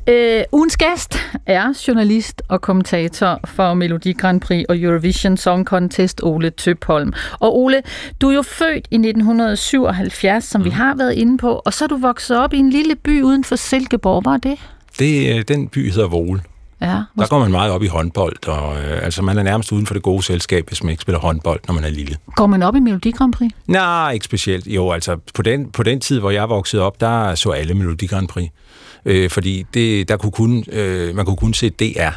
[0.06, 6.20] Øh, ugens gæst er journalist og kommentator for Melodi Grand Prix og Eurovision Song Contest,
[6.22, 7.12] Ole Tøpholm.
[7.40, 7.82] Og Ole,
[8.20, 10.64] du er jo født i 1977, som mm.
[10.64, 13.22] vi har været inde på, og så er du vokset op i en lille by
[13.22, 14.24] uden for Silkeborg.
[14.24, 14.58] Var det?
[14.98, 16.40] Det, øh, den by hedder Vole.
[16.80, 17.02] Ja.
[17.18, 19.94] Der går man meget op i håndbold, og øh, altså man er nærmest uden for
[19.94, 22.16] det gode selskab, hvis man ikke spiller håndbold, når man er lille.
[22.34, 23.50] Går man op i Melodi Grand Prix?
[23.66, 24.66] Nej, ikke specielt.
[24.66, 28.06] Jo, altså på den, på den tid, hvor jeg voksede op, der så alle Melodi
[28.06, 28.48] Grand Prix.
[29.04, 32.10] Øh, fordi det, der kunne kun, øh, man kunne kun se DR.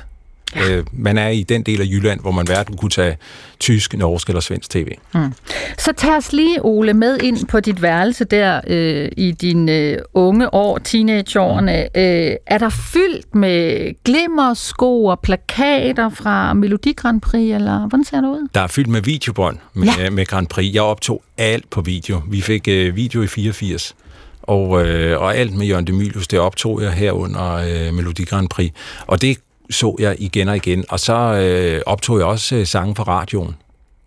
[0.55, 3.17] Øh, man er i den del af Jylland, hvor man hverken kunne tage
[3.59, 4.87] tysk, norsk eller svensk tv.
[5.13, 5.33] Mm.
[5.77, 9.97] Så tag os lige, Ole, med ind på dit værelse der øh, i dine øh,
[10.13, 11.87] unge år, teenageårene.
[11.95, 12.01] Mm.
[12.01, 18.21] Øh, er der fyldt med glimmersko og plakater fra Melodi Grand Prix, eller hvordan ser
[18.21, 18.47] det ud?
[18.53, 20.09] Der er fyldt med videobånd med, ja.
[20.09, 20.73] med Grand Prix.
[20.73, 22.21] Jeg optog alt på video.
[22.29, 23.95] Vi fik øh, video i 84.
[24.41, 28.49] Og, øh, og alt med Jørgen Demilius, det optog jeg her under øh, Melodi Grand
[28.49, 28.71] Prix.
[29.07, 29.37] Og det
[29.69, 30.85] så jeg igen og igen.
[30.89, 33.55] Og så øh, optog jeg også øh, sange på radioen.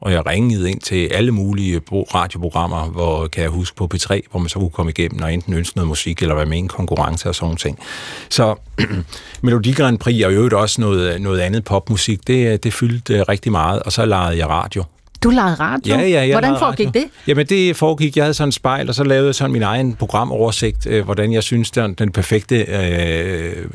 [0.01, 4.41] Og jeg ringede ind til alle mulige radioprogrammer, hvor kan jeg huske på P3, hvor
[4.41, 6.69] man så kunne komme igennem og enten ønske noget musik, eller være med i en
[6.69, 7.79] konkurrence og sådan ting.
[8.29, 8.55] Så
[9.43, 13.25] Melodi Grand Prix og jo også noget, noget andet popmusik, det, øh, det fyldte øh,
[13.29, 14.85] rigtig meget, og så legede jeg radio.
[15.23, 15.95] Du legede radio?
[15.95, 17.01] Ja, ja, jeg Hvordan foregik radio.
[17.01, 17.11] det?
[17.27, 19.95] Jamen, det foregik, jeg havde sådan en spejl, og så lavede jeg sådan min egen
[19.95, 23.67] programoversigt, øh, hvordan jeg synes, den, den perfekte øh,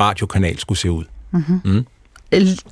[0.00, 1.04] radiokanal skulle se ud.
[1.30, 1.60] Mm-hmm.
[1.64, 1.86] Mm.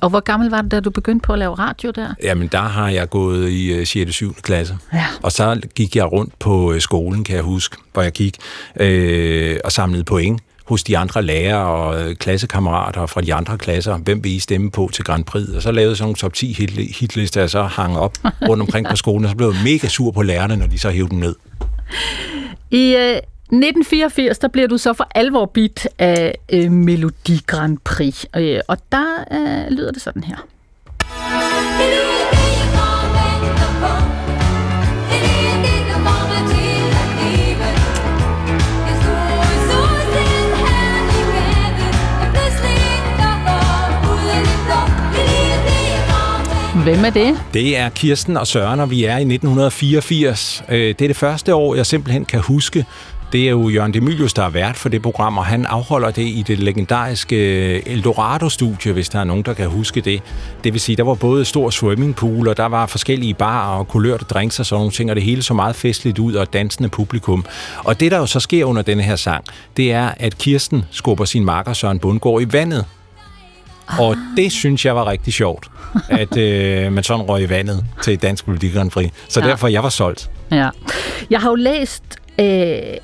[0.01, 2.13] Og hvor gammel var du, da du begyndte på at lave radio der?
[2.23, 4.07] Jamen, der har jeg gået i 6.
[4.07, 4.33] og 7.
[4.33, 4.77] klasse.
[4.93, 5.05] Ja.
[5.21, 8.37] Og så gik jeg rundt på øh, skolen, kan jeg huske, hvor jeg gik
[8.79, 13.97] øh, og samlede point hos de andre lærere og øh, klassekammerater fra de andre klasser,
[13.97, 15.49] hvem vil I stemme på til Grand Prix?
[15.49, 16.53] Og så lavede jeg sådan nogle top 10
[16.99, 18.17] hitlister, jeg så hang op
[18.49, 20.89] rundt omkring på skolen, og så blev jeg mega sur på lærerne, når de så
[20.89, 21.35] hævde dem ned.
[22.71, 28.25] I øh, 1984, der bliver du så for alvor bit af øh, Melodi Grand Prix,
[28.35, 30.37] øh, og der øh, lyder det sådan her.
[46.87, 47.39] Hvem er det?
[47.53, 50.63] Det er Kirsten og Søren, og vi er i 1984.
[50.69, 52.85] Øh, det er det første år, jeg simpelthen kan huske.
[53.31, 56.21] Det er jo Jørgen Demilius, der er vært for det program, og han afholder det
[56.21, 60.21] i det legendariske Eldorado-studie, hvis der er nogen, der kan huske det.
[60.63, 64.25] Det vil sige, der var både stor swimmingpool, og der var forskellige barer og kulørte
[64.25, 67.45] drinks og sådan nogle ting, og det hele så meget festligt ud og dansende publikum.
[67.77, 69.43] Og det, der jo så sker under denne her sang,
[69.77, 72.85] det er, at Kirsten skubber sin makker Søren Bundgaard i vandet.
[73.99, 75.67] Og det synes jeg var rigtig sjovt,
[76.21, 79.11] at øh, man sådan røg i vandet til Dansk Grand Prix.
[79.29, 79.47] Så ja.
[79.47, 80.29] derfor jeg var solgt.
[80.51, 80.69] Ja.
[81.29, 82.03] Jeg har jo læst
[82.39, 82.99] øh, et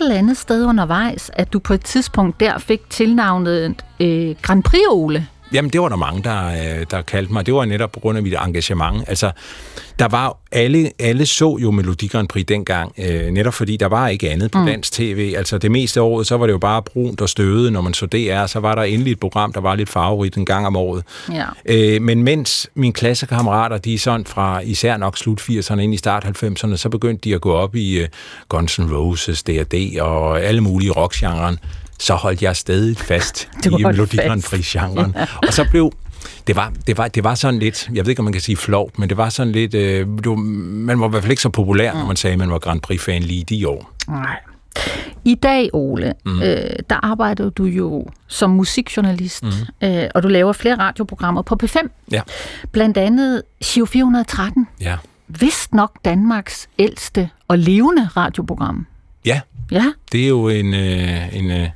[0.00, 4.82] eller andet sted undervejs, at du på et tidspunkt der fik tilnavnet øh, Grand Prix
[4.90, 5.26] Ole.
[5.52, 7.46] Jamen, det var der mange, der, der kaldte mig.
[7.46, 9.04] Det var netop på grund af mit engagement.
[9.08, 9.30] Altså,
[9.98, 14.08] der var alle, alle så jo Melodi Grand Prix dengang, øh, netop fordi der var
[14.08, 14.66] ikke andet på mm.
[14.66, 15.34] dansk tv.
[15.36, 17.72] Altså det meste af året, så var det jo bare brunt og støvet.
[17.72, 20.44] Når man så DR, så var der endelig et program, der var lidt farverigt en
[20.44, 21.04] gang om året.
[21.32, 21.44] Ja.
[21.66, 25.96] Øh, men mens mine klassekammerater, de er sådan fra især nok slut 80'erne ind i
[25.96, 28.08] start 90'erne, så begyndte de at gå op i uh,
[28.48, 31.58] Guns N' Roses, D&D og alle mulige rockgenren
[31.98, 35.14] så holdt jeg stadig fast i Melodi Grand Prix-genren.
[35.16, 35.26] Ja.
[35.46, 35.92] Og så blev
[36.46, 38.56] det var, det, var, det var sådan lidt, jeg ved ikke, om man kan sige
[38.56, 41.48] flovt, men det var sådan lidt, øh, du, man var i hvert fald ikke så
[41.48, 41.98] populær, mm.
[41.98, 43.92] når man sagde, at man var Grand Prix-fan lige de år.
[44.08, 44.36] Nej.
[45.24, 46.42] I dag, Ole, mm.
[46.42, 49.88] øh, der arbejder du jo som musikjournalist, mm.
[49.88, 51.76] øh, og du laver flere radioprogrammer på P5.
[52.12, 52.20] Ja.
[52.72, 54.68] Blandt andet Shiv 413.
[54.80, 54.96] Ja.
[55.28, 58.86] Vist nok Danmarks ældste og levende radioprogram.
[59.24, 59.40] Ja.
[59.70, 59.92] Ja.
[60.12, 61.68] Det er jo en, øh, en, øh,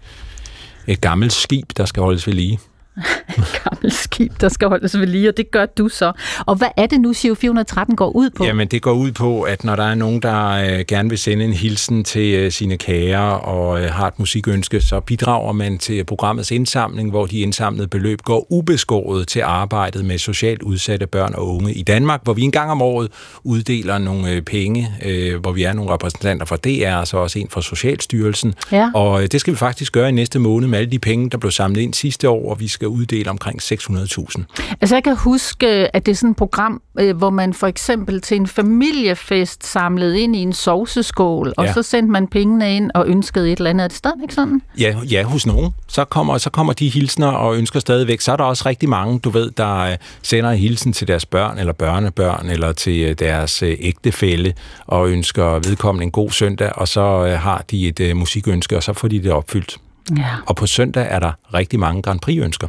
[0.87, 2.59] et gammelt skib, der skal holdes ved lige
[2.97, 6.13] et gammelt skib, der skal holdes ved lige, og det gør du så.
[6.47, 8.45] Og hvad er det nu, Giro 413 går ud på?
[8.45, 11.45] Jamen, det går ud på, at når der er nogen, der øh, gerne vil sende
[11.45, 16.05] en hilsen til øh, sine kære og øh, har et musikønske, så bidrager man til
[16.05, 21.55] programmets indsamling, hvor de indsamlede beløb går ubeskåret til arbejdet med socialt udsatte børn og
[21.57, 23.09] unge i Danmark, hvor vi en gang om året
[23.45, 27.39] uddeler nogle øh, penge, øh, hvor vi er nogle repræsentanter fra DR, og så også
[27.39, 28.55] en fra Socialstyrelsen.
[28.73, 28.91] Ja.
[28.95, 31.39] Og øh, det skal vi faktisk gøre i næste måned med alle de penge, der
[31.39, 34.75] blev samlet ind sidste år, og vi skal uddele omkring 600.000.
[34.81, 35.67] Altså jeg kan huske,
[35.97, 40.21] at det er sådan et program, øh, hvor man for eksempel til en familiefest samlede
[40.21, 41.73] ind i en sovseskål, og Ja.
[41.73, 43.85] så sendte man pengene ind og ønskede et eller andet.
[43.85, 44.63] Er det stadigvæk sådan?
[44.81, 45.71] Ja, ja, hos nogen.
[45.89, 48.21] Så kommer, så kommer de hilsner og ønsker stadigvæk.
[48.21, 51.27] Så er der også rigtig mange, du ved, der øh, sender en hilsen til deres
[51.27, 54.55] børn eller børnebørn eller til øh, deres øh, ægtefælle
[54.87, 58.83] og ønsker vedkommende en god søndag, og så øh, har de et øh, musikønske, og
[58.83, 59.79] så får de det opfyldt.
[60.17, 60.29] Ja.
[60.47, 62.69] Og på søndag er der rigtig mange Grand Prix-ønsker.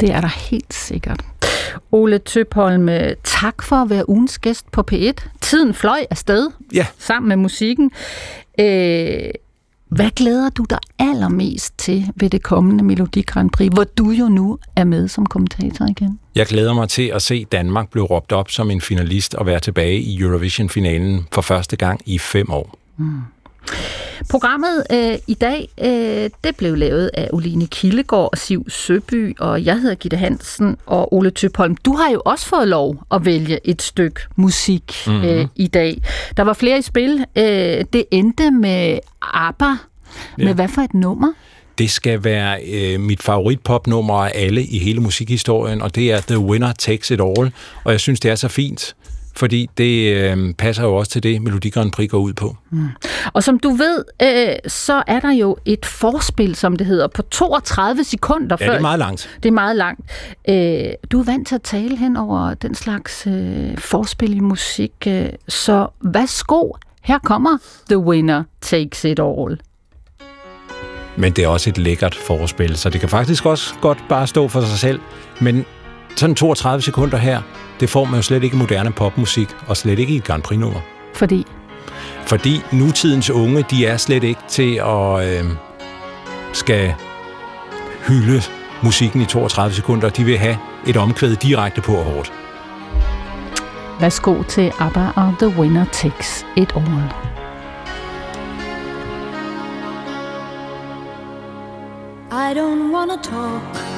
[0.00, 1.20] Det er der helt sikkert.
[1.92, 5.28] Ole Tøpholm, øh, tak for at være ugens gæst på P1.
[5.40, 6.86] Tiden fløj afsted Ja.
[6.98, 7.90] sammen med musikken.
[8.60, 9.30] Øh,
[9.88, 14.28] hvad glæder du dig allermest til ved det kommende Melodi Grand Prix, hvor du jo
[14.28, 16.18] nu er med som kommentator igen?
[16.34, 19.60] Jeg glæder mig til at se Danmark blive råbt op som en finalist og være
[19.60, 22.78] tilbage i Eurovision-finalen for første gang i fem år.
[22.96, 23.20] Mm.
[24.30, 29.64] Programmet øh, i dag, øh, det blev lavet af Oline Kildegård og Siv Søby, og
[29.64, 31.76] jeg hedder Gitte Hansen og Ole Tøpholm.
[31.76, 35.24] Du har jo også fået lov at vælge et stykke musik mm-hmm.
[35.24, 36.02] øh, i dag.
[36.36, 37.24] Der var flere i spil.
[37.36, 39.64] Øh, det endte med ABBA.
[40.38, 40.44] Ja.
[40.44, 41.32] Med hvad for et nummer?
[41.78, 46.38] Det skal være øh, mit favoritpopnummer af alle i hele musikhistorien, og det er The
[46.38, 47.52] Winner Takes It All.
[47.84, 48.96] Og jeg synes, det er så fint,
[49.38, 52.56] fordi det øh, passer jo også til det, Melodi Grand Prix går ud på.
[52.70, 52.88] Mm.
[53.32, 57.22] Og som du ved, øh, så er der jo et forspil, som det hedder, på
[57.22, 58.56] 32 sekunder.
[58.60, 58.72] Ja, før.
[58.72, 59.38] det er meget langt.
[59.42, 60.00] Det er meget langt.
[60.48, 64.92] Øh, du er vant til at tale hen over den slags øh, forspil i musik,
[65.06, 66.72] øh, så værsgo,
[67.02, 67.58] her kommer
[67.88, 69.60] The Winner Takes It All.
[71.16, 74.48] Men det er også et lækkert forspil, så det kan faktisk også godt bare stå
[74.48, 75.00] for sig selv.
[75.40, 75.64] Men
[76.16, 77.42] sådan 32 sekunder her,
[77.80, 80.42] det får man jo slet ikke i moderne popmusik, og slet ikke i et Grand
[80.42, 80.80] Prix-nummer.
[81.14, 81.46] Fordi?
[82.26, 85.50] Fordi nutidens unge, de er slet ikke til at øh,
[86.52, 86.94] skal
[88.08, 88.42] hylde
[88.82, 90.08] musikken i 32 sekunder.
[90.08, 92.32] De vil have et omkvæd direkte på og hårdt.
[94.00, 97.12] Værsgo til ABBA og The Winner Takes It All.
[102.30, 103.97] I don't wanna talk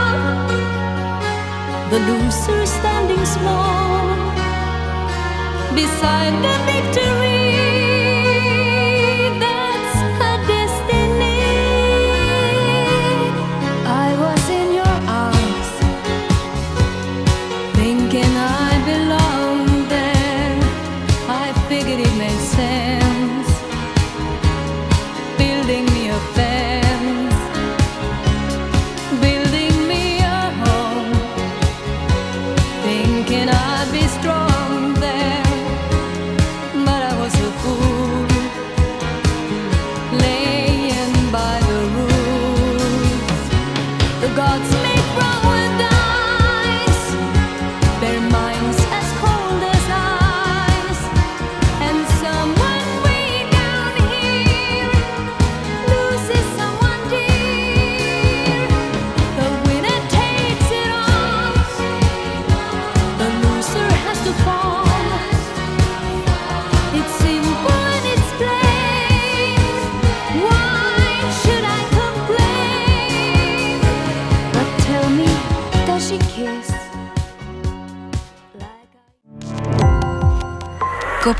[1.91, 4.15] the loser standing small
[5.75, 7.40] beside the victory.